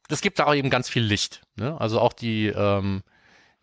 [0.09, 1.43] es gibt da auch eben ganz viel Licht.
[1.55, 1.81] Ne?
[1.81, 3.03] Also auch die, ähm,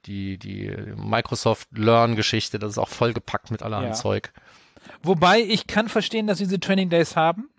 [0.08, 3.94] die, die Microsoft Learn-Geschichte, das ist auch vollgepackt mit allerhand ja.
[3.94, 4.32] Zeug.
[5.04, 7.50] Wobei ich kann verstehen, dass sie diese Training Days haben,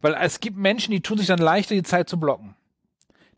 [0.00, 2.54] weil es gibt Menschen, die tun sich dann leichter, die Zeit zu blocken.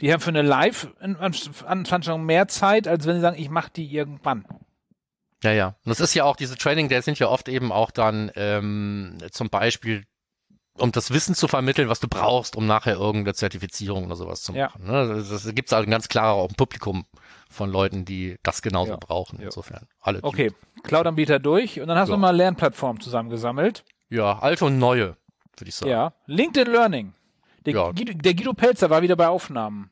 [0.01, 4.45] Die haben für eine Live-Veranstaltung mehr Zeit, als wenn sie sagen, ich mache die irgendwann.
[5.45, 5.67] Ja, ja.
[5.69, 9.19] Und das ist ja auch, diese Training Days sind ja oft eben auch dann ähm,
[9.31, 10.05] zum Beispiel
[10.79, 14.53] um das Wissen zu vermitteln, was du brauchst, um nachher irgendeine Zertifizierung oder sowas zu
[14.53, 14.85] machen.
[14.87, 15.05] Ja.
[15.05, 15.15] Ne?
[15.17, 17.07] Das, das gibt es also ganz klar auch ein Publikum
[17.49, 18.97] von Leuten, die das genauso ja.
[18.97, 19.39] brauchen.
[19.41, 20.23] Insofern alle.
[20.23, 23.85] Okay, Cloud-Anbieter durch und dann hast du mal Lernplattformen zusammengesammelt.
[24.09, 25.17] Ja, alte und neue,
[25.57, 25.91] würde ich sagen.
[25.91, 27.15] Ja, LinkedIn Learning.
[27.65, 27.73] Der.
[27.73, 29.91] Guido, der Guido Pelzer war wieder bei Aufnahmen.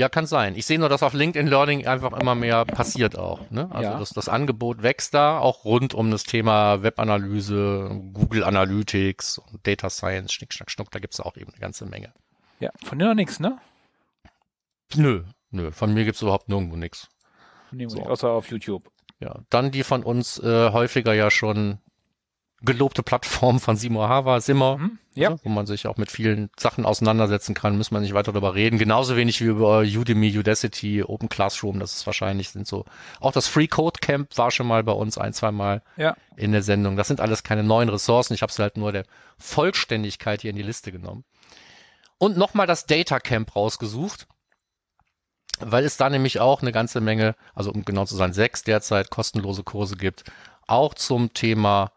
[0.00, 0.56] Ja, kann sein.
[0.56, 3.50] Ich sehe nur, dass auf LinkedIn Learning einfach immer mehr passiert auch.
[3.50, 3.68] Ne?
[3.70, 3.98] Also ja.
[3.98, 9.90] das, das Angebot wächst da, auch rund um das Thema Webanalyse, Google Analytics und Data
[9.90, 12.14] Science, Schnick, Schnack, Schnuck, da gibt es auch eben eine ganze Menge.
[12.60, 13.58] Ja, von dir noch nichts, ne?
[14.94, 17.10] Nö, nö, von mir gibt es überhaupt nirgendwo nichts.
[17.70, 18.02] So.
[18.02, 18.90] Außer auf YouTube.
[19.18, 21.78] Ja, dann die von uns äh, häufiger ja schon
[22.62, 25.30] gelobte Plattform von Simo Hava, Simmer, mhm, ja.
[25.30, 28.54] Also, wo man sich auch mit vielen Sachen auseinandersetzen kann, müssen wir nicht weiter darüber
[28.54, 28.78] reden.
[28.78, 32.84] Genauso wenig wie über Udemy, Udacity, Open Classroom, das ist wahrscheinlich sind so.
[33.18, 36.16] Auch das Free Code Camp war schon mal bei uns ein, zwei Mal ja.
[36.36, 36.96] in der Sendung.
[36.96, 38.34] Das sind alles keine neuen Ressourcen.
[38.34, 39.04] Ich habe es halt nur der
[39.38, 41.24] Vollständigkeit hier in die Liste genommen.
[42.18, 44.26] Und nochmal das Data Camp rausgesucht
[45.62, 49.10] weil es da nämlich auch eine ganze Menge, also um genau zu sein, sechs derzeit
[49.10, 50.24] kostenlose Kurse gibt
[50.70, 51.92] auch zum Thema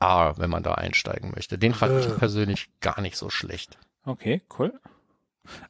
[0.00, 1.58] R, wenn man da einsteigen möchte.
[1.58, 2.16] Den fand ich Äh.
[2.18, 3.78] persönlich gar nicht so schlecht.
[4.04, 4.72] Okay, cool.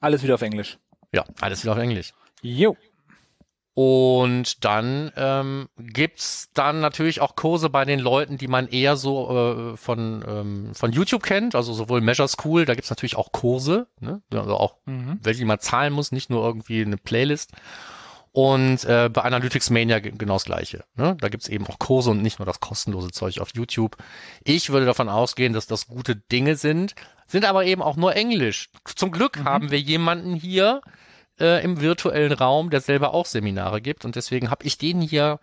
[0.01, 0.79] Alles wieder auf Englisch.
[1.13, 2.13] Ja, alles wieder auf Englisch.
[2.43, 2.77] Jo.
[3.75, 9.73] Und dann ähm, gibt's dann natürlich auch Kurse bei den Leuten, die man eher so
[9.73, 13.87] äh, von, ähm, von YouTube kennt, also sowohl Measure School, da gibt's natürlich auch Kurse,
[14.01, 14.23] ne?
[14.33, 15.19] also auch Mhm.
[15.23, 17.53] welche man zahlen muss, nicht nur irgendwie eine Playlist.
[18.33, 20.85] Und äh, bei Analytics Mania ge- genau das gleiche.
[20.95, 21.17] Ne?
[21.21, 23.97] Da gibt's eben auch Kurse und nicht nur das kostenlose Zeug auf YouTube.
[24.45, 26.95] Ich würde davon ausgehen, dass das gute Dinge sind,
[27.27, 28.71] sind aber eben auch nur Englisch.
[28.95, 29.45] Zum Glück Mhm.
[29.45, 30.81] haben wir jemanden hier
[31.41, 34.05] äh, im virtuellen Raum, der selber auch Seminare gibt.
[34.05, 35.41] Und deswegen habe ich den hier,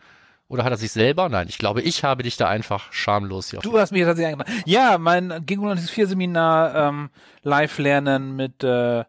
[0.48, 1.28] oder hat er sich selber?
[1.28, 4.34] Nein, ich glaube, ich habe dich da einfach schamlos hier auf Du hast mich tatsächlich
[4.34, 4.64] eingeladen.
[4.66, 7.10] Ja, mein Gingolantis 4 Seminar ähm,
[7.44, 9.04] live lernen mit äh,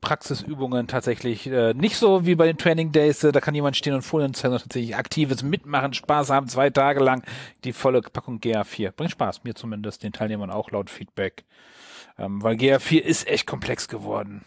[0.00, 3.94] Praxisübungen tatsächlich äh, nicht so wie bei den Training Days, äh, da kann jemand stehen
[3.94, 7.22] und Folien zeigen, sondern tatsächlich aktives Mitmachen, Spaß haben, zwei Tage lang
[7.64, 8.92] die volle Packung GA4.
[8.92, 11.44] Bringt Spaß, mir zumindest, den Teilnehmern auch laut Feedback.
[12.18, 14.44] Ähm, weil GA4 ist echt komplex geworden.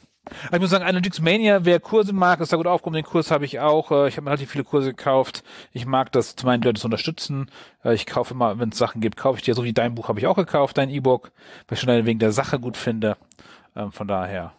[0.47, 2.95] Aber ich muss sagen, Analytics Mania, wer Kurse mag, ist da gut aufgehoben.
[2.95, 3.91] Den Kurs habe ich auch.
[3.91, 5.43] Äh, Ich habe mir relativ viele Kurse gekauft.
[5.73, 7.49] Ich mag das zum einen, die Leute zu unterstützen.
[7.83, 9.55] Äh, Ich kaufe immer, wenn es Sachen gibt, kaufe ich dir.
[9.55, 11.31] So wie dein Buch habe ich auch gekauft, dein E-Book,
[11.67, 13.17] weil ich schon wegen der Sache gut finde.
[13.75, 14.53] Ähm, Von daher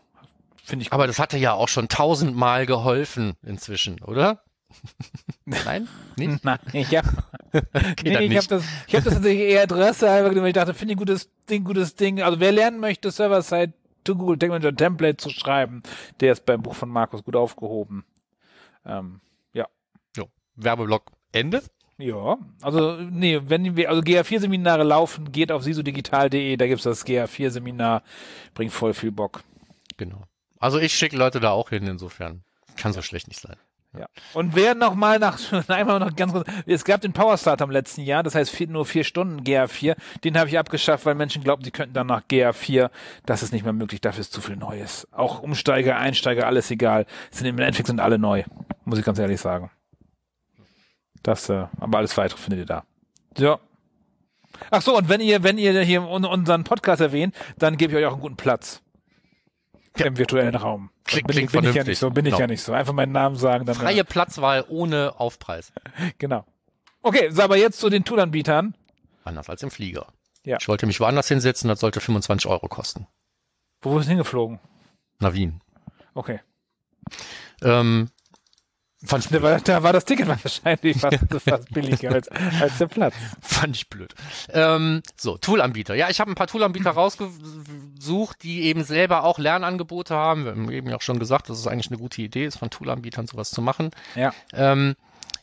[0.64, 4.42] finde ich Aber das hatte ja auch schon tausendmal geholfen inzwischen, oder?
[5.44, 5.88] Nein?
[6.16, 6.44] Nicht?
[6.44, 7.08] Nein, ich habe
[7.52, 10.54] Okay, nee, ich hab das, ich hab das tatsächlich eher Adresse halber genommen, weil ich
[10.54, 12.22] dachte, finde ich ein gutes Ding, gutes Ding.
[12.22, 15.82] Also wer lernen möchte, Server-Side to Google Tag Manager Template zu schreiben,
[16.20, 18.04] der ist beim Buch von Markus gut aufgehoben.
[18.86, 19.20] Ähm,
[19.52, 19.66] ja.
[20.16, 20.28] Jo.
[20.56, 21.62] Werbeblock Ende.
[21.98, 28.02] Ja, also nee, wenn wir, also GA4-Seminare laufen, geht auf sisodigital.de, da gibt's das GA4-Seminar,
[28.54, 29.42] bringt voll viel Bock.
[29.98, 30.22] Genau.
[30.62, 32.44] Also ich schicke Leute da auch hin, insofern.
[32.76, 33.56] Kann so schlecht nicht sein.
[33.98, 34.06] Ja.
[34.32, 37.70] Und wer noch mal nach, einmal noch ganz kurz, es gab den Power Start am
[37.70, 41.42] letzten Jahr, das heißt vier, nur vier Stunden GA4, den habe ich abgeschafft, weil Menschen
[41.42, 42.90] glauben, sie könnten dann nach GA4,
[43.26, 45.06] das ist nicht mehr möglich, dafür ist zu viel Neues.
[45.10, 48.44] Auch Umsteiger, Einsteiger, alles egal, sind im Endeffekt sind alle neu,
[48.86, 49.70] muss ich ganz ehrlich sagen.
[51.22, 52.84] Das, äh, aber alles weitere findet ihr da.
[53.36, 53.58] Ja.
[54.70, 57.98] Ach so, und wenn ihr, wenn ihr hier un- unseren Podcast erwähnt, dann gebe ich
[57.98, 58.80] euch auch einen guten Platz.
[59.98, 60.90] Im virtuellen Raum.
[61.04, 62.40] Klingt- bin, klingt bin ich ja nicht so, bin ich Genau.
[62.40, 62.72] ja nicht so.
[62.72, 63.74] Einfach meinen Namen sagen, dann.
[63.76, 65.72] Freie Platzwahl ohne Aufpreis.
[66.18, 66.44] Genau.
[67.02, 68.74] Okay, so aber jetzt zu den Toolanbietern.
[69.24, 70.06] Anders als im Flieger.
[70.44, 70.56] Ja.
[70.60, 73.06] Ich wollte mich woanders hinsetzen, das sollte 25 Euro kosten.
[73.82, 74.60] Wo ist hingeflogen?
[75.18, 75.60] Nach Wien.
[76.14, 76.40] Okay.
[77.62, 78.08] Ähm,
[79.04, 79.42] fand, ich Da blöd.
[79.42, 83.14] war, da war das Ticket wahrscheinlich fast, fast billiger als, als der Platz.
[83.40, 84.14] fand ich blöd.
[84.50, 85.94] Ähm, so, Toolanbieter.
[85.94, 90.44] Ja, ich habe ein paar Toolanbieter rausgesucht, die eben selber auch Lernangebote haben.
[90.44, 92.70] Wir haben eben ja auch schon gesagt, dass es eigentlich eine gute Idee ist, von
[92.70, 93.90] Toolanbietern sowas zu machen.
[94.14, 94.32] Ja.
[94.52, 94.94] Ähm,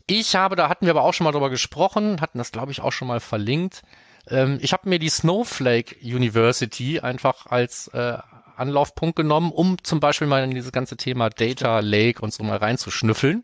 [0.07, 2.81] ich habe, da hatten wir aber auch schon mal drüber gesprochen, hatten das, glaube ich,
[2.81, 3.83] auch schon mal verlinkt.
[4.27, 8.17] Ähm, ich habe mir die Snowflake University einfach als äh,
[8.55, 12.57] Anlaufpunkt genommen, um zum Beispiel mal in dieses ganze Thema Data Lake und so mal
[12.57, 13.43] reinzuschnüffeln.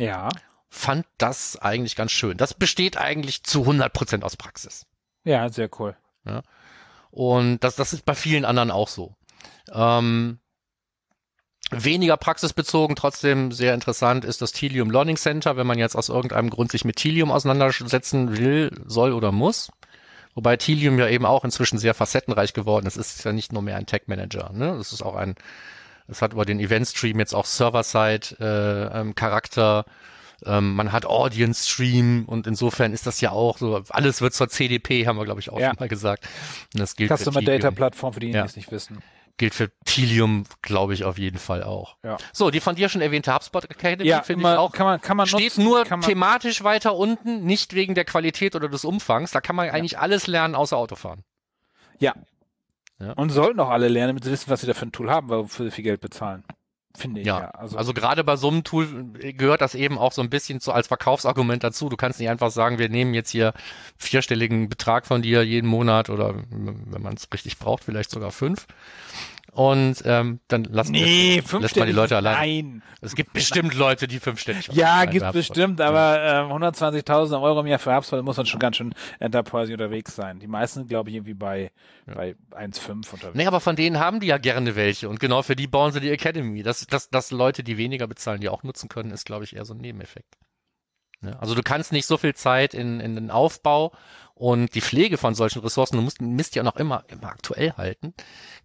[0.00, 0.28] Ja.
[0.68, 2.36] Fand das eigentlich ganz schön.
[2.36, 4.86] Das besteht eigentlich zu 100% aus Praxis.
[5.24, 5.96] Ja, sehr cool.
[7.10, 9.14] Und das, das ist bei vielen anderen auch so.
[9.72, 10.38] Ähm,
[11.70, 16.50] weniger praxisbezogen, trotzdem sehr interessant ist das Telium Learning Center, wenn man jetzt aus irgendeinem
[16.50, 19.70] Grund sich mit Telium auseinandersetzen will, soll oder muss.
[20.34, 22.96] Wobei Telium ja eben auch inzwischen sehr facettenreich geworden ist.
[22.96, 24.50] Es ist ja nicht nur mehr ein Tech Manager.
[24.52, 24.70] Ne?
[24.74, 25.34] Es ist auch ein,
[26.10, 29.84] es hat über den Event Stream jetzt auch Server-Side äh, ähm, Charakter.
[30.44, 34.48] Ähm, man hat Audience Stream und insofern ist das ja auch so, alles wird zur
[34.48, 35.68] CDP, haben wir glaube ich auch Ja.
[35.68, 36.26] schon mal gesagt.
[36.74, 38.42] Und das gilt für Customer Data Plattform, für die, Ja.
[38.42, 39.02] die es nicht wissen.
[39.36, 41.96] gilt für Telium, glaube ich, auf jeden Fall auch.
[42.02, 42.18] Ja.
[42.32, 45.16] So, die von dir schon erwähnte HubSpot Academy Ja, finde ich auch kann man, kann
[45.16, 48.84] man steht nutzen, nur kann man, thematisch weiter unten, nicht wegen der Qualität oder des
[48.84, 49.30] Umfangs.
[49.30, 51.22] Da kann man eigentlich alles lernen, außer Autofahren.
[51.98, 52.14] Ja.
[53.00, 53.12] Ja.
[53.12, 55.28] Und sollten auch alle lernen, damit sie wissen, was sie da für ein Tool haben,
[55.30, 56.44] wofür sie viel Geld bezahlen.
[56.96, 57.40] Finde ich ja.
[57.40, 60.60] Ja, Also, Also gerade bei so einem Tool gehört das eben auch so ein bisschen
[60.60, 61.88] zu als Verkaufsargument dazu.
[61.88, 63.52] Du kannst nicht einfach sagen, wir nehmen jetzt hier
[63.96, 68.66] vierstelligen Betrag von dir jeden Monat oder wenn man es richtig braucht, vielleicht sogar fünf.
[69.52, 71.92] Und ähm, dann lassen nee, lässt man die.
[71.92, 72.34] Leute allein.
[72.36, 72.82] Nein.
[73.00, 77.80] Es gibt bestimmt Leute, die fünfstellig Ja, gibt bestimmt, aber ähm, 120.000 Euro im Jahr
[77.80, 80.38] für HubSpot muss man schon ganz schön Enterprise unterwegs sein.
[80.38, 81.72] Die meisten, glaube ich, irgendwie bei,
[82.06, 83.34] bei 1,5 unterwegs.
[83.34, 85.08] Nee, aber von denen haben die ja gerne welche.
[85.08, 86.62] Und genau für die bauen sie die Academy.
[86.62, 89.64] Dass, dass, dass Leute, die weniger bezahlen, die auch nutzen können, ist, glaube ich, eher
[89.64, 90.36] so ein Nebeneffekt.
[91.22, 93.92] Ja, also du kannst nicht so viel Zeit in, in den Aufbau
[94.40, 98.14] und die Pflege von solchen Ressourcen, du musst Mist ja noch immer, immer aktuell halten,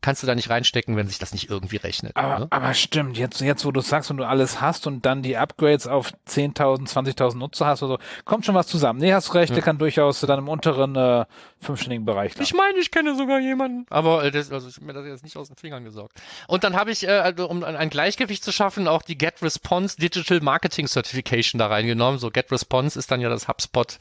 [0.02, 2.16] kannst du da nicht reinstecken, wenn sich das nicht irgendwie rechnet.
[2.16, 2.48] Aber, ne?
[2.50, 5.86] aber stimmt, jetzt, jetzt wo du sagst, wenn du alles hast und dann die Upgrades
[5.86, 9.00] auf 10.000, 20.000 Nutzer hast oder so, kommt schon was zusammen.
[9.00, 11.26] Nee, hast recht, der kann durchaus dann im unteren äh,
[11.60, 13.86] fünfstelligen Bereich Ich meine, ich kenne sogar jemanden.
[13.90, 16.22] Aber äh, das, also ich mir das jetzt nicht aus den Fingern gesorgt.
[16.48, 19.42] Und dann habe ich, äh, also, um ein ein Gleichgewicht zu schaffen, auch die Get
[19.42, 22.18] Response Digital Marketing Certification da reingenommen.
[22.18, 23.98] So Get Response ist dann ja das HubSpot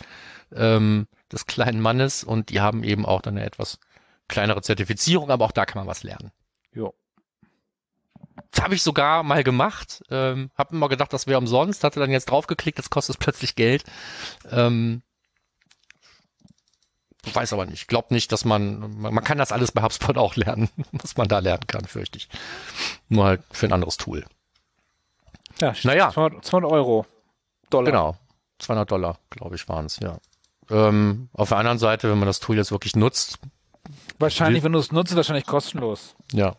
[0.54, 3.78] ähm, des kleinen Mannes und die haben eben auch dann eine etwas
[4.28, 6.32] kleinere Zertifizierung, aber auch da kann man was lernen.
[8.50, 10.04] Das habe ich sogar mal gemacht.
[10.10, 11.84] Ähm, habe immer gedacht, das wäre umsonst.
[11.84, 13.84] Hatte dann jetzt draufgeklickt, jetzt kostet es plötzlich Geld.
[14.50, 15.02] Ähm,
[17.32, 17.88] weiß aber nicht.
[17.88, 21.28] Glaub nicht, dass man, man, man kann das alles bei HubSpot auch lernen, was man
[21.28, 22.28] da lernen kann, fürchte ich.
[23.08, 24.24] Nur halt für ein anderes Tool.
[25.60, 25.74] Ja.
[25.82, 26.10] Naja.
[26.10, 27.06] 200, 200 Euro.
[27.70, 27.90] Dollar.
[27.90, 28.16] Genau.
[28.58, 30.18] 200 Dollar, glaube ich, waren es, ja.
[30.70, 33.38] Ähm, auf der anderen Seite, wenn man das Tool jetzt wirklich nutzt,
[34.18, 36.14] Wahrscheinlich, wenn du es nutzt, wahrscheinlich kostenlos.
[36.32, 36.56] Ja,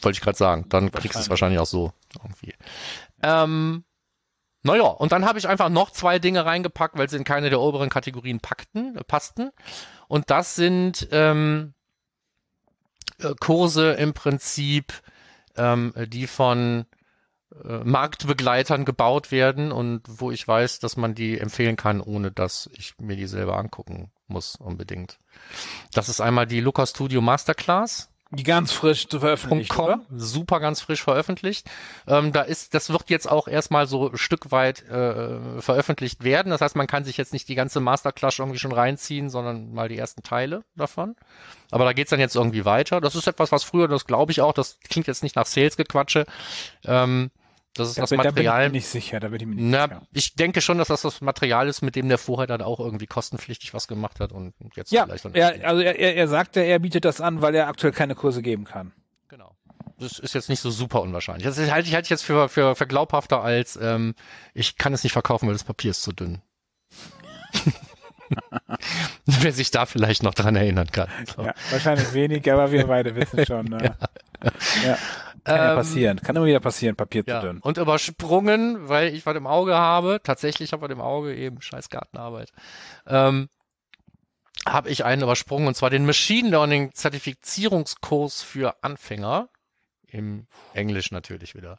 [0.00, 0.66] wollte ich gerade sagen.
[0.68, 2.54] Dann kriegst du es wahrscheinlich auch so irgendwie.
[3.22, 3.84] Ähm,
[4.62, 7.60] naja, und dann habe ich einfach noch zwei Dinge reingepackt, weil sie in keine der
[7.60, 9.50] oberen Kategorien packten, äh, passten.
[10.08, 11.74] Und das sind ähm,
[13.18, 14.92] äh, Kurse im Prinzip,
[15.56, 16.86] ähm, die von
[17.64, 22.70] äh, Marktbegleitern gebaut werden und wo ich weiß, dass man die empfehlen kann, ohne dass
[22.74, 25.18] ich mir die selber angucken muss unbedingt.
[25.92, 28.08] Das ist einmal die Lucas Studio Masterclass.
[28.34, 31.70] Die ganz frisch zu veröffentlichen, .com, super ganz frisch veröffentlicht.
[32.06, 36.48] Ähm, da ist, das wird jetzt auch erstmal so ein Stück weit äh, veröffentlicht werden.
[36.48, 39.90] Das heißt, man kann sich jetzt nicht die ganze Masterclass irgendwie schon reinziehen, sondern mal
[39.90, 41.14] die ersten Teile davon.
[41.70, 43.02] Aber da geht's dann jetzt irgendwie weiter.
[43.02, 46.24] Das ist etwas, was früher, das glaube ich auch, das klingt jetzt nicht nach Sales-Gequatsche.
[46.86, 47.30] Ähm,
[47.74, 48.66] das ist Da das bin, da bin ich Material.
[48.68, 50.02] mir nicht sicher, da bin ich mir nicht Na, sicher.
[50.12, 53.06] ich denke schon, dass das das Material ist, mit dem der vorher dann auch irgendwie
[53.06, 56.60] kostenpflichtig was gemacht hat und jetzt Ja, vielleicht dann er, also er, er er sagte,
[56.60, 58.92] er bietet das an, weil er aktuell keine Kurse geben kann.
[59.28, 59.56] Genau.
[59.98, 61.44] Das ist jetzt nicht so super unwahrscheinlich.
[61.44, 64.14] Das halte ich, halte ich jetzt für, für, für glaubhafter als, ähm,
[64.52, 66.42] ich kann es nicht verkaufen, weil das Papier ist zu dünn.
[69.26, 71.08] Wer sich da vielleicht noch dran erinnern kann.
[71.36, 71.42] So.
[71.44, 73.66] Ja, wahrscheinlich wenig, aber wir beide wissen schon.
[73.66, 73.94] Ne?
[74.84, 74.98] ja.
[75.44, 76.20] Kann ja Ähm, passieren.
[76.20, 77.40] Kann immer wieder passieren, Papier Ja.
[77.40, 77.58] zu dünn.
[77.60, 81.60] Und übersprungen, weil ich was im Auge habe, tatsächlich habe ich was im Auge eben,
[81.60, 82.52] scheiß Gartenarbeit,
[83.06, 83.48] ähm,
[84.66, 89.48] habe ich einen übersprungen und zwar den Machine Learning Zertifizierungskurs für Anfänger.
[90.06, 91.78] Im Englisch natürlich wieder.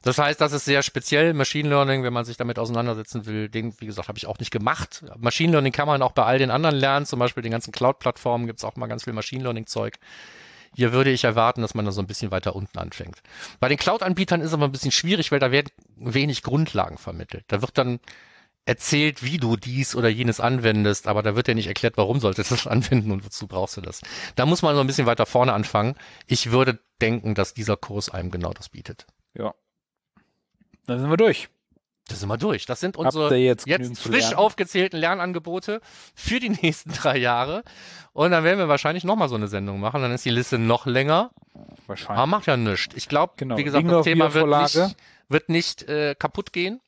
[0.00, 1.34] Das heißt, das ist sehr speziell.
[1.34, 4.50] Machine Learning, wenn man sich damit auseinandersetzen will, den, wie gesagt, habe ich auch nicht
[4.50, 5.04] gemacht.
[5.18, 8.46] Machine Learning kann man auch bei all den anderen lernen, zum Beispiel den ganzen Cloud-Plattformen
[8.46, 9.98] gibt es auch mal ganz viel Machine Learning-Zeug.
[10.74, 13.22] Hier würde ich erwarten, dass man da so ein bisschen weiter unten anfängt.
[13.60, 17.44] Bei den Cloud-Anbietern ist es aber ein bisschen schwierig, weil da werden wenig Grundlagen vermittelt.
[17.48, 18.00] Da wird dann
[18.66, 22.50] erzählt, wie du dies oder jenes anwendest, aber da wird dir nicht erklärt, warum solltest
[22.50, 24.00] du das anwenden und wozu brauchst du das.
[24.36, 25.94] Da muss man so ein bisschen weiter vorne anfangen.
[26.26, 29.06] Ich würde denken, dass dieser Kurs einem genau das bietet.
[29.34, 29.54] Ja.
[30.86, 31.48] Dann sind wir durch.
[32.08, 32.66] Da sind wir durch.
[32.66, 35.80] Das sind unsere jetzt jetzt frisch aufgezählten Lernangebote
[36.14, 37.62] für die nächsten drei Jahre.
[38.12, 40.02] Und dann werden wir wahrscheinlich nochmal so eine Sendung machen.
[40.02, 41.30] Dann ist die Liste noch länger.
[41.54, 42.26] Aber Wahrscheinlich.
[42.26, 42.94] macht ja nichts.
[42.94, 43.56] Ich glaube, Genau.
[43.56, 44.96] wie gesagt, Liegen das Thema wird nicht,
[45.28, 46.80] wird nicht äh, kaputt gehen.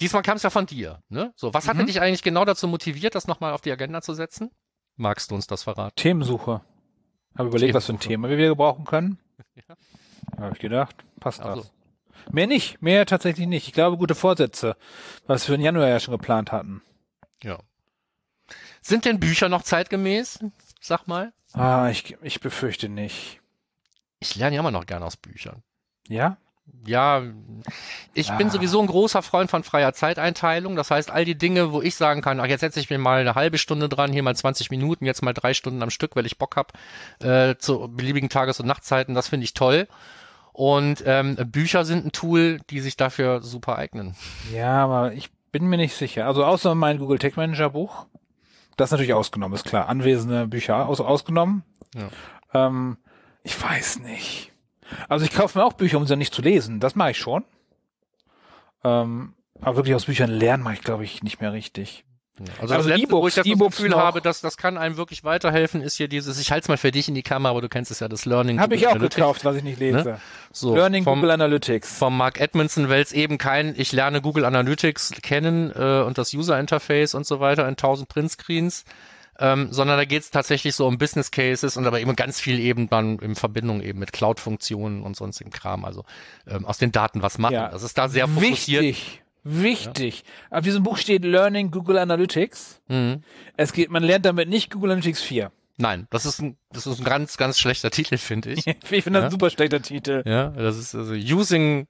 [0.00, 1.00] Diesmal kam es ja von dir.
[1.08, 1.32] Ne?
[1.36, 1.86] So, was Mhm.
[1.86, 4.50] dich eigentlich genau dazu motiviert, das nochmal auf die Agenda zu setzen?
[4.96, 5.94] Magst du uns das verraten?
[5.96, 6.60] Themensuche.
[7.36, 8.28] Habe überlegt, was für ein Themensuche.
[8.30, 9.18] Thema wir gebrauchen können.
[9.68, 9.74] Ja.
[10.40, 11.60] Habe ich gedacht, passt Ach so.
[11.62, 11.72] das.
[12.30, 13.66] Mehr nicht, mehr tatsächlich nicht.
[13.68, 14.76] Ich glaube, gute Vorsätze,
[15.26, 16.82] was wir im Januar ja schon geplant hatten.
[17.42, 17.58] Ja.
[18.80, 20.40] Sind denn Bücher noch zeitgemäß?
[20.80, 21.32] Sag mal.
[21.52, 23.40] Ah, ich, ich befürchte nicht.
[24.20, 25.62] Ich lerne ja immer noch gerne aus Büchern.
[26.08, 26.36] Ja?
[26.86, 27.22] Ja,
[28.14, 28.50] ich bin Ah.
[28.50, 30.76] sowieso ein großer Freund von freier Zeiteinteilung.
[30.76, 33.20] Das heißt, all die Dinge, wo ich sagen kann, ach, jetzt setze ich mir mal
[33.20, 36.24] eine halbe Stunde dran, hier mal 20 Minuten, jetzt mal drei Stunden am Stück, weil
[36.26, 36.72] ich Bock hab
[37.20, 39.88] äh, zu beliebigen Tages- und Nachtzeiten, das finde ich toll.
[40.52, 44.14] Und ähm, Bücher sind ein Tool, die sich dafür super eignen.
[44.52, 46.26] Ja, aber ich bin mir nicht sicher.
[46.26, 48.06] Also außer mein Google Tech Manager Buch.
[48.76, 49.88] Das ist natürlich ausgenommen, ist klar.
[49.88, 51.62] Anwesende Bücher aus, ausgenommen.
[51.94, 52.66] Ja.
[52.66, 52.98] Ähm,
[53.42, 54.52] ich weiß nicht.
[55.08, 56.80] Also ich kaufe mir auch Bücher, um sie nicht zu lesen.
[56.80, 57.44] Das mache ich schon.
[58.84, 62.04] Ähm, aber wirklich aus Büchern lernen mache ich, glaube ich, nicht mehr richtig.
[62.38, 63.98] Also, Also das letzte, wo ich E-Books- das E-Books Gefühl noch.
[63.98, 66.90] habe, dass das kann einem wirklich weiterhelfen, ist hier dieses, ich halte es mal für
[66.90, 68.58] dich in die Kamera, aber du kennst es ja, das Learning.
[68.58, 69.16] Habe ich auch Analytics.
[69.16, 70.18] gekauft, was ich nicht lese.
[70.50, 71.98] So, Learning vom, Google Analytics.
[71.98, 76.32] vom Mark Edmondson, weil es eben kein, ich lerne Google Analytics kennen äh, und das
[76.32, 78.84] User Interface und so weiter in 1000 Printscreens,
[79.38, 82.58] ähm, sondern da geht es tatsächlich so um Business Cases und aber eben ganz viel
[82.60, 86.04] eben dann in Verbindung eben mit Cloud-Funktionen und sonstigen Kram, also
[86.46, 87.54] ähm, aus den Daten was machen.
[87.54, 87.68] Ja.
[87.68, 88.82] Das ist da sehr fokussiert.
[88.82, 89.21] Wichtig.
[89.44, 90.24] Wichtig.
[90.50, 92.80] Auf diesem Buch steht Learning Google Analytics.
[92.88, 93.22] Mhm.
[93.56, 95.50] Es geht, man lernt damit nicht Google Analytics 4.
[95.78, 98.66] Nein, das ist ein, das ist ein ganz, ganz schlechter Titel, finde ich.
[98.90, 99.24] Ich finde das Ja.
[99.24, 100.22] ein super schlechter Titel.
[100.26, 101.88] Ja, das ist also using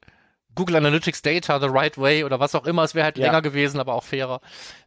[0.55, 2.83] Google Analytics Data the right way oder was auch immer.
[2.85, 3.27] Es wäre halt Ja.
[3.27, 4.41] länger gewesen, aber auch fairer.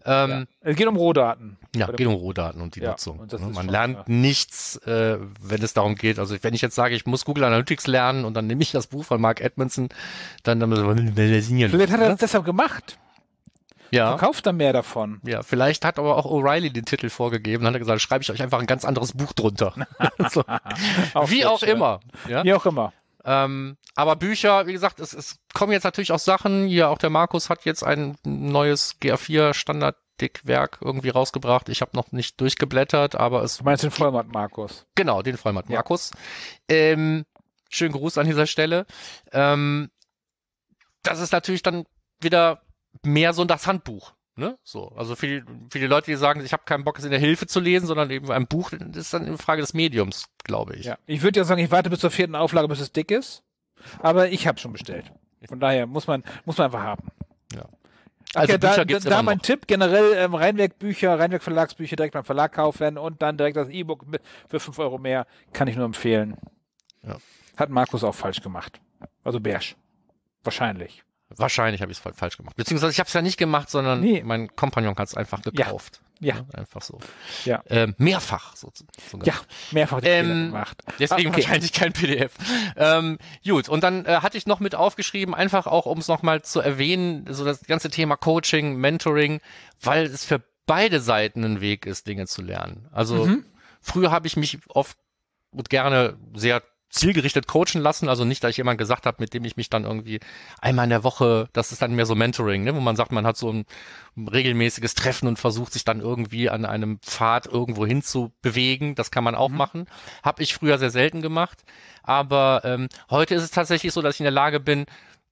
[0.05, 1.57] Ähm, Es geht um Rohdaten.
[1.75, 3.19] ja, der- geht um Rohdaten und die Ja, Nutzung.
[3.19, 3.39] und ne?
[3.39, 4.03] Man schon, lernt ja.
[4.07, 6.19] nichts, äh, wenn es darum geht.
[6.19, 8.87] Also wenn ich jetzt sage, ich muss Google Analytics lernen und dann nehme ich das
[8.87, 9.89] Buch von Mark Edmondson,
[10.43, 12.97] dann dann Vielleicht hat er das deshalb gemacht.
[13.91, 14.17] ja.
[14.17, 15.21] Verkauft er mehr davon.
[15.25, 17.63] Ja, vielleicht hat aber auch O'Reilly den Titel vorgegeben.
[17.63, 19.73] Dann hat er gesagt, schreibe ich euch einfach ein ganz anderes Buch drunter.
[20.29, 20.43] so.
[21.27, 21.69] Wie sehr auch schön.
[21.69, 21.99] immer.
[22.27, 22.43] Ja?
[22.43, 22.93] Wie auch immer.
[23.25, 26.67] Ähm, aber Bücher, wie gesagt, es, es kommen jetzt natürlich auch Sachen.
[26.67, 31.67] Hier auch der Markus hat jetzt ein neues GA4 Standard Dickwerk irgendwie rausgebracht.
[31.69, 34.85] Ich habe noch nicht durchgeblättert, aber es Du meinst den Vollmatt, Markus.
[34.95, 35.75] genau den Vollmatt Ja.
[35.75, 36.11] Markus.
[36.69, 37.25] Ähm,
[37.69, 38.85] schönen Gruß an dieser Stelle.
[39.33, 39.89] Ähm,
[41.03, 41.85] das ist natürlich dann
[42.21, 42.61] wieder
[43.03, 44.13] mehr so das Handbuch.
[44.37, 44.57] Ne?
[44.63, 47.11] So, also für die, für die Leute, die sagen, ich habe keinen Bock, es in
[47.11, 50.25] der Hilfe zu lesen, sondern eben ein Buch, das ist dann eine Frage des Mediums,
[50.43, 50.85] glaube ich.
[50.85, 50.97] Ja.
[51.05, 53.43] Ich würde ja sagen, ich warte bis zur vierten Auflage, bis es dick ist.
[53.99, 55.11] Aber ich habe schon bestellt.
[55.47, 57.11] Von daher muss man, muss man einfach haben.
[58.35, 59.43] Also Okay, Bücher da, gibt's da immer mein noch.
[59.43, 64.05] Tipp, generell ähm, Rheinwerk-Bücher, Rheinwerk-Verlagsbücher direkt beim Verlag kaufen und dann direkt das E-Book
[64.49, 66.35] für 5 Euro mehr, kann ich nur empfehlen.
[67.03, 67.17] Ja.
[67.55, 68.81] Hat Markus auch falsch gemacht.
[69.23, 69.75] Also Bersch.
[70.43, 71.03] Wahrscheinlich.
[71.37, 72.55] Wahrscheinlich habe ich es falsch gemacht.
[72.55, 74.23] Beziehungsweise ich habe es ja nicht gemacht, sondern Nee.
[74.23, 76.01] mein Kompagnon hat es einfach gekauft.
[76.21, 76.35] Ja.
[76.35, 76.45] Ne?
[76.53, 76.99] Einfach so.
[77.43, 77.61] Ja.
[77.67, 78.71] Ähm, mehrfach so,
[79.11, 79.27] sogar.
[79.27, 79.33] Ja,
[79.71, 80.81] mehrfach Ähm, gemacht.
[80.97, 81.43] Deswegen Ah, okay.
[81.43, 82.33] wahrscheinlich kein PDF.
[82.77, 86.41] Ähm, gut, und dann äh, hatte ich noch mit aufgeschrieben, einfach auch, um es nochmal
[86.41, 89.41] zu erwähnen, so das ganze Thema Coaching, Mentoring,
[89.81, 92.87] weil es für beide Seiten ein Weg ist, Dinge zu lernen.
[92.93, 93.45] Also Mhm.
[93.81, 94.97] früher habe ich mich oft
[95.51, 99.43] und gerne sehr zielgerichtet coachen lassen, also nicht, dass ich jemand gesagt habe, mit dem
[99.43, 100.19] ich mich dann irgendwie
[100.61, 103.25] einmal in der Woche, das ist dann mehr so Mentoring, ne, wo man sagt, man
[103.25, 103.65] hat so ein
[104.15, 108.95] regelmäßiges Treffen und versucht sich dann irgendwie an einem Pfad irgendwo hin zu bewegen.
[108.95, 109.87] Das kann man auch machen.
[110.23, 111.63] Habe ich früher sehr selten gemacht.
[112.03, 114.85] Aber ähm, heute ist es tatsächlich so, dass ich in der Lage bin,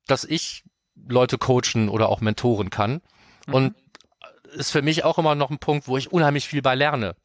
[0.08, 0.64] dass ich
[0.96, 3.02] Leute coachen oder auch mentoren kann.
[3.48, 3.76] Und
[4.54, 7.16] ist für mich auch immer noch ein Punkt, wo ich unheimlich viel bei lerne.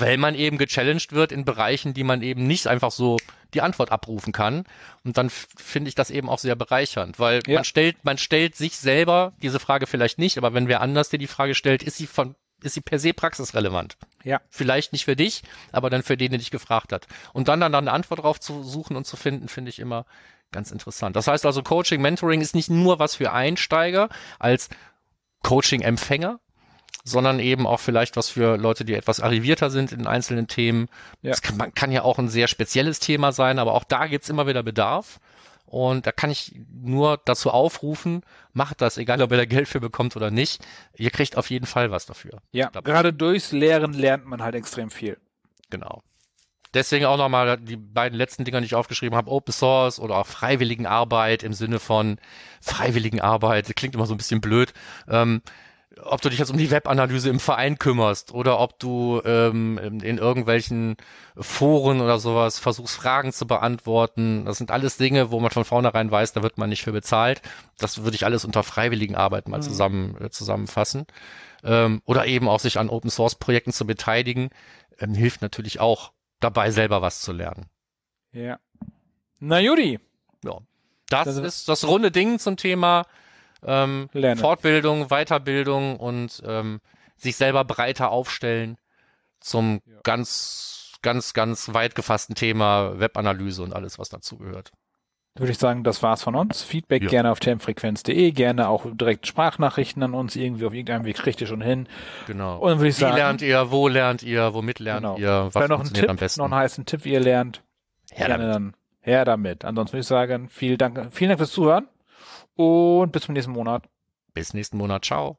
[0.00, 3.16] Weil man eben gechallenged wird in Bereichen, die man eben nicht einfach so
[3.54, 4.64] die Antwort abrufen kann.
[5.04, 7.54] Und dann finde ich das eben auch sehr bereichernd, weil Ja.
[7.56, 11.18] man stellt, man stellt sich selber diese Frage vielleicht nicht, aber wenn wer anders dir
[11.18, 13.96] die Frage stellt, ist sie von, ist sie per se praxisrelevant.
[14.24, 14.40] Ja.
[14.50, 17.06] Vielleicht nicht für dich, aber dann für den, der dich gefragt hat.
[17.32, 20.04] Und dann dann eine Antwort drauf zu suchen und zu finden, finde ich immer
[20.52, 21.16] ganz interessant.
[21.16, 24.08] Das heißt also, Coaching, Mentoring ist nicht nur was für Einsteiger
[24.38, 24.68] als
[25.42, 26.40] Coaching-Empfänger,
[27.08, 30.88] sondern eben auch vielleicht was für Leute, die etwas arrivierter sind in einzelnen Themen.
[31.22, 31.30] Ja.
[31.30, 34.28] Das kann, man- kann ja auch ein sehr spezielles Thema sein, aber auch da gibt's
[34.28, 35.18] immer wieder Bedarf.
[35.66, 38.22] Und da kann ich nur dazu aufrufen,
[38.54, 40.64] macht das, egal ob ihr da Geld für bekommt oder nicht.
[40.96, 42.38] Ihr kriegt auf jeden Fall was dafür.
[42.52, 45.18] Ja, gerade durchs Lehren lernt man halt extrem viel.
[45.68, 46.02] Genau.
[46.74, 50.26] Deswegen auch nochmal die beiden letzten Dinger, die ich aufgeschrieben habe, Open Source oder auch
[50.26, 52.18] Freiwilligenarbeit im Sinne von
[52.60, 54.72] Freiwilligenarbeit, klingt immer so ein bisschen blöd.
[55.08, 55.42] Ähm,
[56.04, 60.18] ob du dich jetzt um die Webanalyse im Verein kümmerst oder ob du ähm, in
[60.18, 60.96] irgendwelchen
[61.36, 64.44] Foren oder sowas versuchst, Fragen zu beantworten.
[64.44, 67.42] Das sind alles Dinge, wo man von vornherein weiß, da wird man nicht für bezahlt.
[67.78, 71.06] Das würde ich alles unter Freiwilligenarbeit mal zusammen, äh, zusammenfassen.
[71.64, 74.50] Ähm, oder eben auch sich an Open Source Projekten zu beteiligen,
[75.00, 77.66] ähm, hilft natürlich auch dabei, selber was zu lernen.
[78.32, 78.58] Ja.
[79.40, 79.98] Na Judy,
[80.44, 80.58] Ja.
[81.10, 83.06] Das Also- ist das runde Ding zum Thema
[83.64, 84.40] ähm, Lernen.
[84.40, 86.80] Fortbildung, Weiterbildung und ähm,
[87.16, 88.76] sich selber breiter aufstellen
[89.40, 94.72] zum ganz, ganz, ganz weit gefassten Thema Webanalyse und alles, was dazugehört.
[95.36, 96.62] würde ich sagen, das war's von uns.
[96.62, 97.08] Feedback Ja.
[97.08, 101.46] gerne auf termfrequenz.de, gerne auch direkt Sprachnachrichten an uns, irgendwie auf irgendeinem Weg kriegt ihr
[101.46, 101.88] schon hin.
[102.26, 102.58] Genau.
[102.58, 105.16] Und würde ich Wie sagen, lernt ihr, wo lernt ihr, womit lernt genau.
[105.18, 106.40] ihr, was noch ein funktioniert Tipp, am besten?
[106.40, 107.62] noch einen heißen Tipp, wie ihr lernt.
[108.10, 108.54] Her gerne damit.
[108.54, 109.64] dann her damit.
[109.64, 111.86] Ansonsten würde ich sagen, vielen Dank, vielen Dank fürs Zuhören
[112.58, 113.88] und bis zum nächsten Monat.
[114.34, 115.04] Bis nächsten Monat.
[115.04, 115.38] Ciao.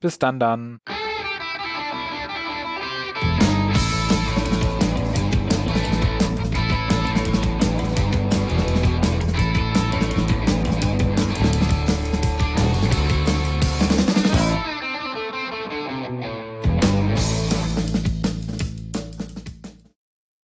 [0.00, 0.80] Bis dann dann.